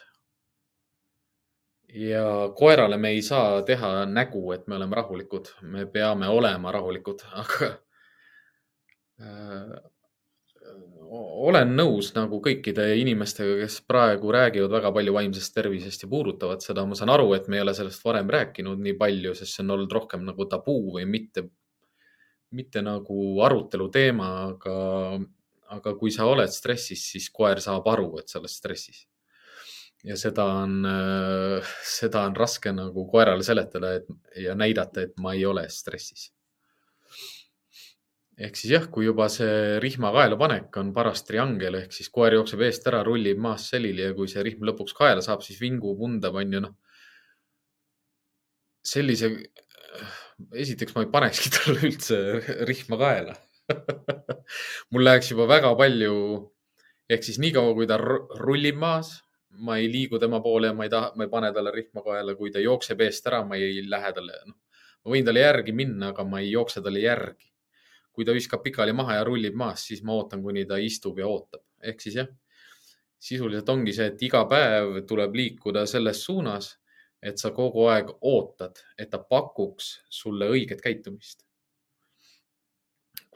[1.94, 7.24] ja koerale me ei saa teha nägu, et me oleme rahulikud, me peame olema rahulikud,
[7.44, 7.70] aga
[9.22, 9.80] äh,
[11.10, 16.86] olen nõus nagu kõikide inimestega, kes praegu räägivad väga palju vaimsest tervisest ja puudutavad seda.
[16.86, 19.74] ma saan aru, et me ei ole sellest varem rääkinud nii palju, sest see on
[19.78, 21.48] olnud rohkem nagu tabuu või mitte,
[22.54, 24.76] mitte nagu arutelu teema, aga,
[25.80, 29.09] aga kui sa oled stressis, siis koer saab aru, et sa oled stressis
[30.04, 35.34] ja seda on, äh, seda on raske nagu koerale seletada, et ja näidata, et ma
[35.36, 36.32] ei ole stressis.
[38.40, 42.38] ehk siis jah, kui juba see rihma kaela panek on paras triangel ehk siis koer
[42.38, 46.00] jookseb eest ära, rullib maast selili ja kui see rihm lõpuks kaela saab, siis vingub,
[46.00, 46.78] undab, on ju noh.
[48.80, 49.34] sellise,
[50.56, 52.22] esiteks ma ei panekski talle üldse
[52.70, 53.36] rihma kaela
[54.92, 56.16] mul läheks juba väga palju,
[57.12, 59.18] ehk siis niikaua, kui ta rullib maas,
[59.58, 62.52] ma ei liigu tema poole ma ei taha, ma ei pane talle rihma kaela, kui
[62.52, 64.58] ta jookseb eest ära, ma ei lähe talle, noh,
[65.04, 67.48] ma võin talle järgi minna, aga ma ei jookse talle järgi.
[68.20, 71.28] kui ta viskab pikali maha ja rullib maas, siis ma ootan, kuni ta istub ja
[71.28, 71.62] ootab.
[71.82, 72.28] ehk siis jah,
[73.20, 76.74] sisuliselt ongi see, et iga päev tuleb liikuda selles suunas,
[77.22, 81.49] et sa kogu aeg ootad, et ta pakuks sulle õiget käitumist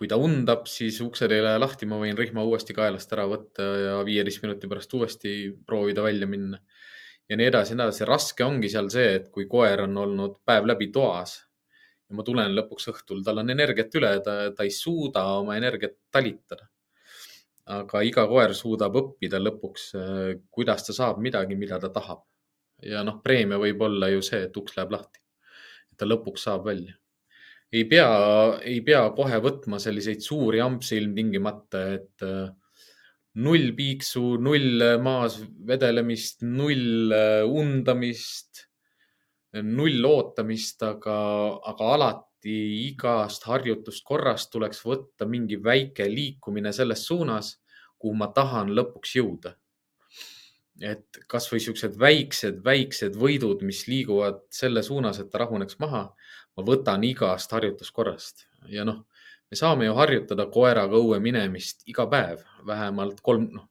[0.04, 3.64] kui ta undab, siis uksed ei lähe lahti, ma võin rihma uuesti kaelast ära võtta
[3.64, 5.32] ja viieteist minuti pärast uuesti
[5.64, 6.60] proovida välja minna.
[7.30, 8.06] ja nii edasi ja nii edasi.
[8.06, 12.52] raske ongi seal see, et kui koer on olnud päev läbi toas ja ma tulen
[12.52, 16.68] lõpuks õhtul, tal on energiat üle, ta, ta ei suuda oma energiat talitada.
[17.64, 19.86] aga iga koer suudab õppida lõpuks,
[20.52, 22.26] kuidas ta saab midagi, mida ta tahab.
[22.84, 25.24] ja noh, preemia võib olla ju see, et uks läheb lahti.
[25.96, 27.00] ta lõpuks saab välja
[27.74, 28.10] ei pea,
[28.62, 32.52] ei pea kohe võtma selliseid suuri ampse ilmtingimata, et äh,
[33.44, 38.68] null piiksu, null maas vedelemist, null äh, undamist,
[39.64, 41.18] null ootamist, aga,
[41.74, 42.54] aga alati
[42.90, 47.56] igast harjutuskorrast tuleks võtta mingi väike liikumine selles suunas,
[47.98, 49.56] kuhu ma tahan lõpuks jõuda.
[50.82, 56.08] Et kasvõi siuksed väiksed, väiksed võidud, mis liiguvad selle suunas, et ta rahuneks maha
[56.58, 58.48] ma võtan igast harjutuskorrast.
[58.72, 59.04] Ja noh,
[59.50, 63.70] me saame ju harjutada koeraga õue minemist iga päev vähemalt kolm, noh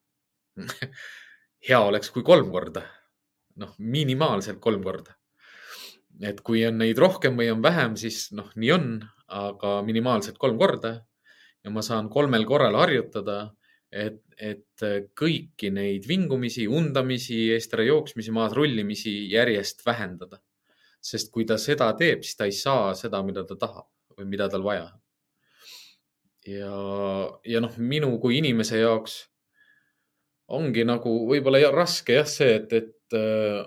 [1.68, 2.84] hea oleks, kui kolm korda,
[3.62, 5.16] noh, minimaalselt kolm korda.
[6.22, 8.88] et kui on neid rohkem või on vähem, siis noh, nii on,
[9.32, 11.00] aga minimaalselt kolm korda.
[11.64, 13.54] Ja ma saan kolmel korral harjutada,
[13.92, 14.86] et, et
[15.18, 20.40] kõiki neid vingumisi, undamisi, eest ära jooksmisi, maas rullimisi järjest vähendada
[21.02, 24.48] sest kui ta seda teeb, siis ta ei saa seda, mida ta tahab või mida
[24.52, 24.86] tal vaja.
[26.46, 26.72] ja,
[27.46, 29.18] ja noh, minu kui inimese jaoks
[30.52, 33.62] ongi nagu võib-olla raske jah, see, et, et äh,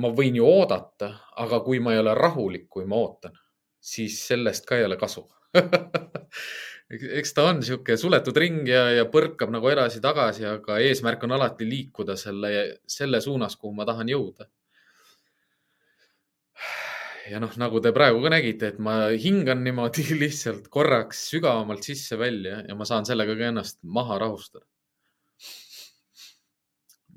[0.00, 3.36] ma võin ju oodata, aga kui ma ei ole rahulik, kui ma ootan,
[3.80, 5.24] siis sellest ka ei ole kasu
[7.20, 11.68] eks ta on niisugune suletud ring ja, ja põrkab nagu edasi-tagasi, aga eesmärk on alati
[11.68, 12.52] liikuda selle,
[12.86, 14.48] selle suunas, kuhu ma tahan jõuda
[17.30, 22.62] ja noh, nagu te praegu ka nägite, et ma hingan niimoodi lihtsalt korraks sügavamalt sisse-välja
[22.68, 24.66] ja ma saan sellega ka ennast maha rahustada.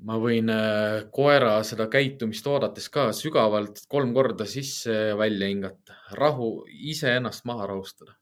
[0.08, 5.96] ma võin äh, koera seda käitumist oodates ka sügavalt kolm korda sisse ja välja hingata,
[6.14, 8.14] rahu, iseennast maha rahustada.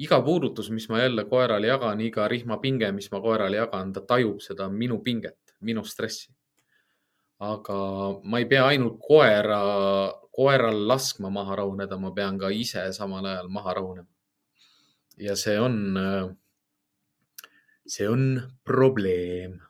[0.00, 4.40] Iga puudutus, mis ma jälle koerale jagan, iga rihmapinge, mis ma koerale jagan, ta tajub
[4.44, 6.30] seda minu pinget, minu stressi
[7.40, 7.76] aga
[8.22, 9.60] ma ei pea ainult koera,
[10.36, 14.08] koeral laskma maha rahuneda, ma pean ka ise samal ajal maha rahunema.
[15.16, 15.76] ja see on,
[17.86, 19.60] see on probleem.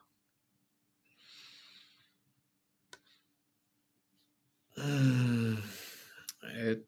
[6.57, 6.87] et,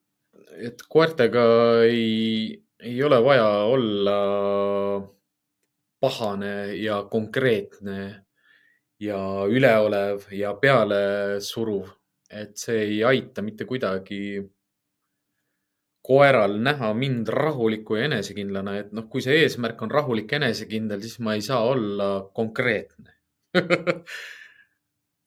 [0.58, 1.44] et koertega
[1.86, 4.18] ei, ei ole vaja olla
[6.00, 8.26] pahane ja konkreetne
[9.00, 11.88] ja üleolev ja pealesuruv,
[12.30, 14.44] et see ei aita mitte kuidagi
[16.04, 21.22] koeral näha mind rahuliku ja enesekindlana, et noh, kui see eesmärk on rahulik, enesekindel, siis
[21.24, 23.16] ma ei saa olla konkreetne.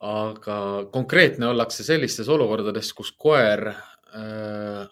[0.07, 0.59] Aga
[0.93, 4.85] konkreetne ollakse sellistes olukordades, kus koer äh,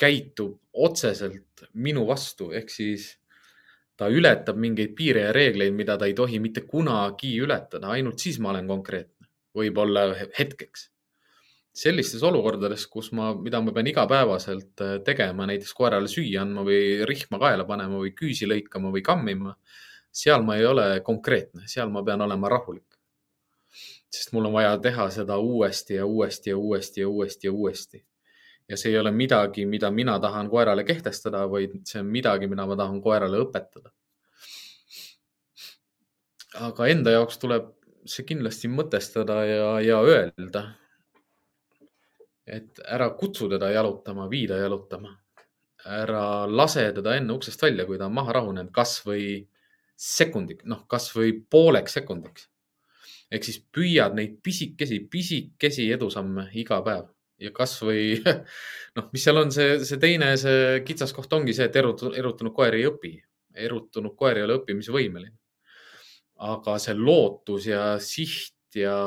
[0.00, 3.10] käitub otseselt minu vastu, ehk siis
[3.98, 8.38] ta ületab mingeid piire ja reegleid, mida ta ei tohi mitte kunagi ületada, ainult siis
[8.42, 9.26] ma olen konkreetne,
[9.58, 10.90] võib-olla hetkeks.
[11.78, 17.04] sellistes olukordades, kus ma, mida ma pean igapäevaselt äh, tegema, näiteks koerale süüa andma või
[17.06, 19.52] rihma kaela panema või küüsi lõikama või kammima,
[20.10, 22.98] seal ma ei ole konkreetne, seal ma pean olema rahulik.
[24.10, 28.02] sest mul on vaja teha seda uuesti ja uuesti ja uuesti ja uuesti ja uuesti
[28.68, 32.66] ja see ei ole midagi, mida mina tahan koerale kehtestada, vaid see on midagi, mida
[32.68, 33.92] ma tahan koerale õpetada.
[36.58, 37.66] aga enda jaoks tuleb
[38.08, 40.62] see kindlasti mõtestada ja, ja öelda,
[42.46, 45.16] et ära kutsu teda jalutama, vii ta jalutama.
[45.88, 49.46] ära lase teda enne uksest välja, kui ta on maha rahunenud, kasvõi
[49.96, 52.48] sekundik, noh, kasvõi pooleks sekundiks.
[53.30, 57.06] ehk siis püüad neid pisikesi, pisikesi edusamme iga päev
[57.38, 58.18] ja kasvõi
[58.96, 62.78] noh, mis seal on see, see teine, see kitsaskoht ongi see, et erutunud, erutunud koer
[62.78, 63.14] ei õpi.
[63.58, 65.36] erutunud koer ei ole õppimisvõimeline.
[66.48, 68.98] aga see lootus ja siht ja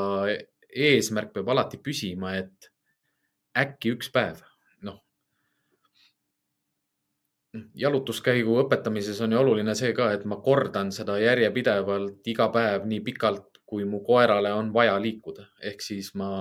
[0.71, 2.71] eesmärk peab alati püsima, et,
[3.57, 4.39] äkki üks päev,
[4.87, 5.01] noh.
[7.75, 13.01] jalutuskäigu õpetamises on ju oluline see ka, et ma kordan seda järjepidevalt iga päev nii
[13.07, 15.47] pikalt, kui mu koerale on vaja liikuda.
[15.63, 16.31] ehk siis ma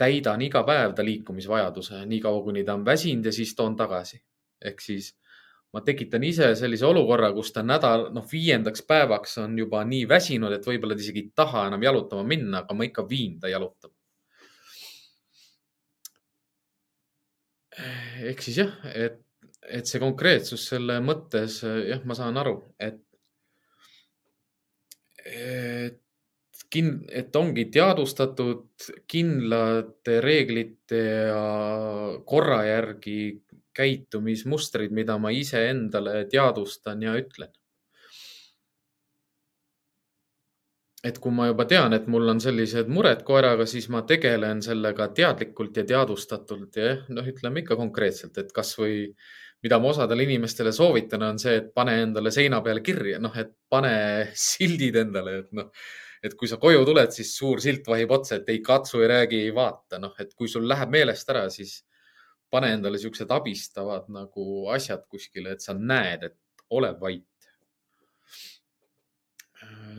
[0.00, 4.22] täidan iga päev ta liikumisvajaduse, niikaua kuni ta on väsinud ja siis toon tagasi.
[4.60, 5.14] ehk siis
[5.72, 10.52] ma tekitan ise sellise olukorra, kus ta nädal, noh, viiendaks päevaks on juba nii väsinud,
[10.52, 13.94] et võib-olla ta isegi ei taha enam jalutama minna, aga ma ikka viin ta jalutama.
[18.30, 19.22] ehk siis jah, et,
[19.64, 22.98] et see konkreetsus selle mõttes, jah, ma saan aru, et,
[25.24, 25.99] et
[26.74, 31.44] kin-, et ongi teadvustatud kindlate reeglite ja
[32.26, 33.20] korra järgi
[33.76, 37.52] käitumismustrid, mida ma iseendale teadvustan ja ütlen.
[41.00, 45.06] et kui ma juba tean, et mul on sellised mured koeraga, siis ma tegelen sellega
[45.16, 49.06] teadlikult ja teadvustatult ja noh, ütleme ikka konkreetselt, et kasvõi
[49.62, 53.52] mida ma osadele inimestele soovitan, on see, et pane endale seina peale kirja, noh, et
[53.72, 53.94] pane
[54.48, 55.72] sildid endale, et noh,
[56.22, 59.40] et kui sa koju tuled, siis suur silt vahib otsa, et ei katsu, ei räägi,
[59.46, 61.80] ei vaata, noh, et kui sul läheb meelest ära, siis
[62.50, 66.36] pane endale siuksed abistavad nagu asjad kuskile, et sa näed, et
[66.76, 67.26] ole vait.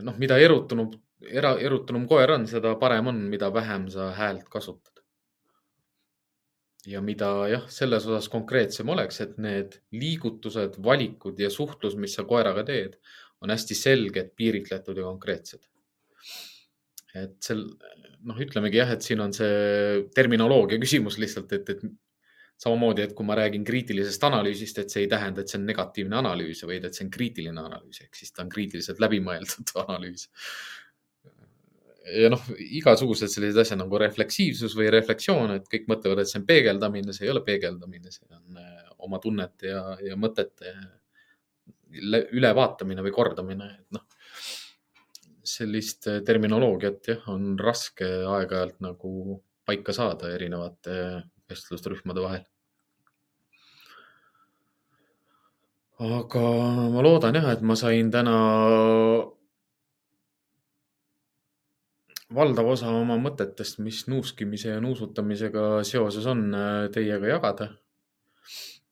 [0.01, 0.89] noh, mida erutunum,
[1.21, 4.87] era, erutunum koer on, seda parem on, mida vähem sa häält kasutad.
[6.85, 12.23] ja mida jah, selles osas konkreetsem oleks, et need liigutused, valikud ja suhtlus, mis sa
[12.25, 12.95] koeraga teed,
[13.41, 15.61] on hästi selged, piiritletud ja konkreetsed.
[17.17, 17.65] Et sel,
[18.27, 21.83] noh, ütlemegi jah, et siin on see terminoloogia küsimus lihtsalt, et, et
[22.61, 26.19] samamoodi, et kui ma räägin kriitilisest analüüsist, et see ei tähenda, et see on negatiivne
[26.21, 30.27] analüüs, vaid et see on kriitiline analüüs, ehk siis ta on kriitiliselt läbimõeldud analüüs.
[32.17, 32.45] ja noh,
[32.79, 37.27] igasugused sellised asjad nagu refleksiivsus või reflektsioon, et kõik mõtlevad, et see on peegeldamine, see
[37.27, 40.73] ei ole peegeldamine, see on äh, oma tunnete ja, ja mõtete
[41.91, 44.05] ülevaatamine või kordamine, et noh
[45.57, 50.95] sellist terminoloogiat jah, on raske aeg-ajalt nagu paika saada erinevate
[51.51, 52.47] vestlusrühmade vahel.
[56.01, 56.41] aga
[56.89, 58.33] ma loodan jah, et ma sain täna
[62.33, 66.47] valdav osa oma mõtetest, mis nuuskimise ja nuusutamisega seoses on,
[66.95, 67.69] teiega jagada.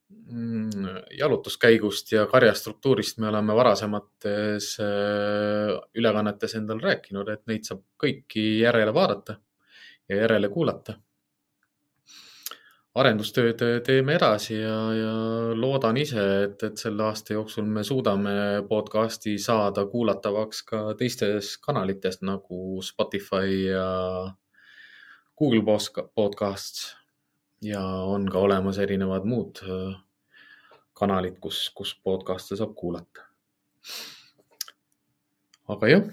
[0.09, 0.69] Mm,
[1.17, 8.93] jalutuskäigust ja karjastruktuurist me oleme varasemates äh, ülekannetes endal rääkinud, et neid saab kõiki järele
[8.93, 9.37] vaadata
[10.09, 10.97] ja järele kuulata
[12.99, 15.13] arendustööd teeme edasi ja, ja
[15.57, 18.33] loodan ise, et, et selle aasta jooksul me suudame
[18.69, 23.89] podcast'i saada kuulatavaks ka teistes kanalites nagu Spotify ja
[25.39, 25.77] Google
[26.15, 26.98] Podcasts.
[27.61, 29.97] Ja on ka olemas erinevad muud äh,
[30.93, 33.27] kanalid, kus, kus podcast'e saab kuulata.
[35.69, 36.07] aga jah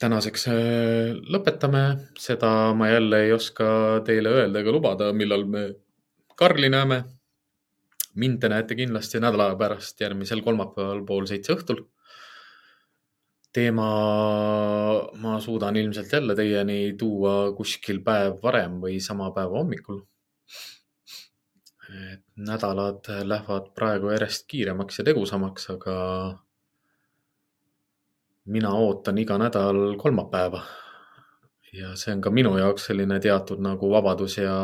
[0.00, 1.84] tänaseks äh, lõpetame,
[2.18, 5.68] seda ma jälle ei oska teile öelda ega lubada, millal me
[6.40, 7.04] Karli näeme.
[8.14, 11.84] mind te näete kindlasti nädala pärast järgmisel kolmapäeval pool seitse õhtul.
[13.52, 13.88] Teema
[15.22, 20.02] ma suudan ilmselt jälle teieni tuua kuskil päev varem või sama päeva hommikul.
[21.90, 25.94] et nädalad lähevad praegu järjest kiiremaks ja tegusamaks, aga
[28.44, 30.62] mina ootan iga nädal kolmapäeva.
[31.72, 34.54] ja see on ka minu jaoks selline teatud nagu vabadus ja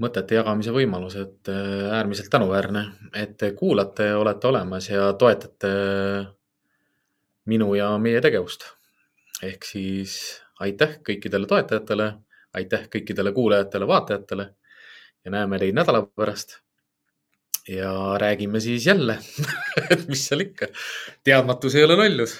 [0.00, 5.70] mõtete jagamise võimalus, et äärmiselt tänuväärne, et te kuulate, olete olemas ja toetate
[7.48, 8.66] minu ja meie tegevust.
[9.42, 10.14] ehk siis
[10.60, 12.12] aitäh kõikidele toetajatele,
[12.58, 14.48] aitäh kõikidele kuulajatele-vaatajatele
[15.24, 16.58] ja näeme teid nädala pärast.
[17.68, 19.18] Ja räägime siis jälle
[19.92, 20.70] et mis seal ikka,
[21.24, 22.36] teadmatus ei ole lollus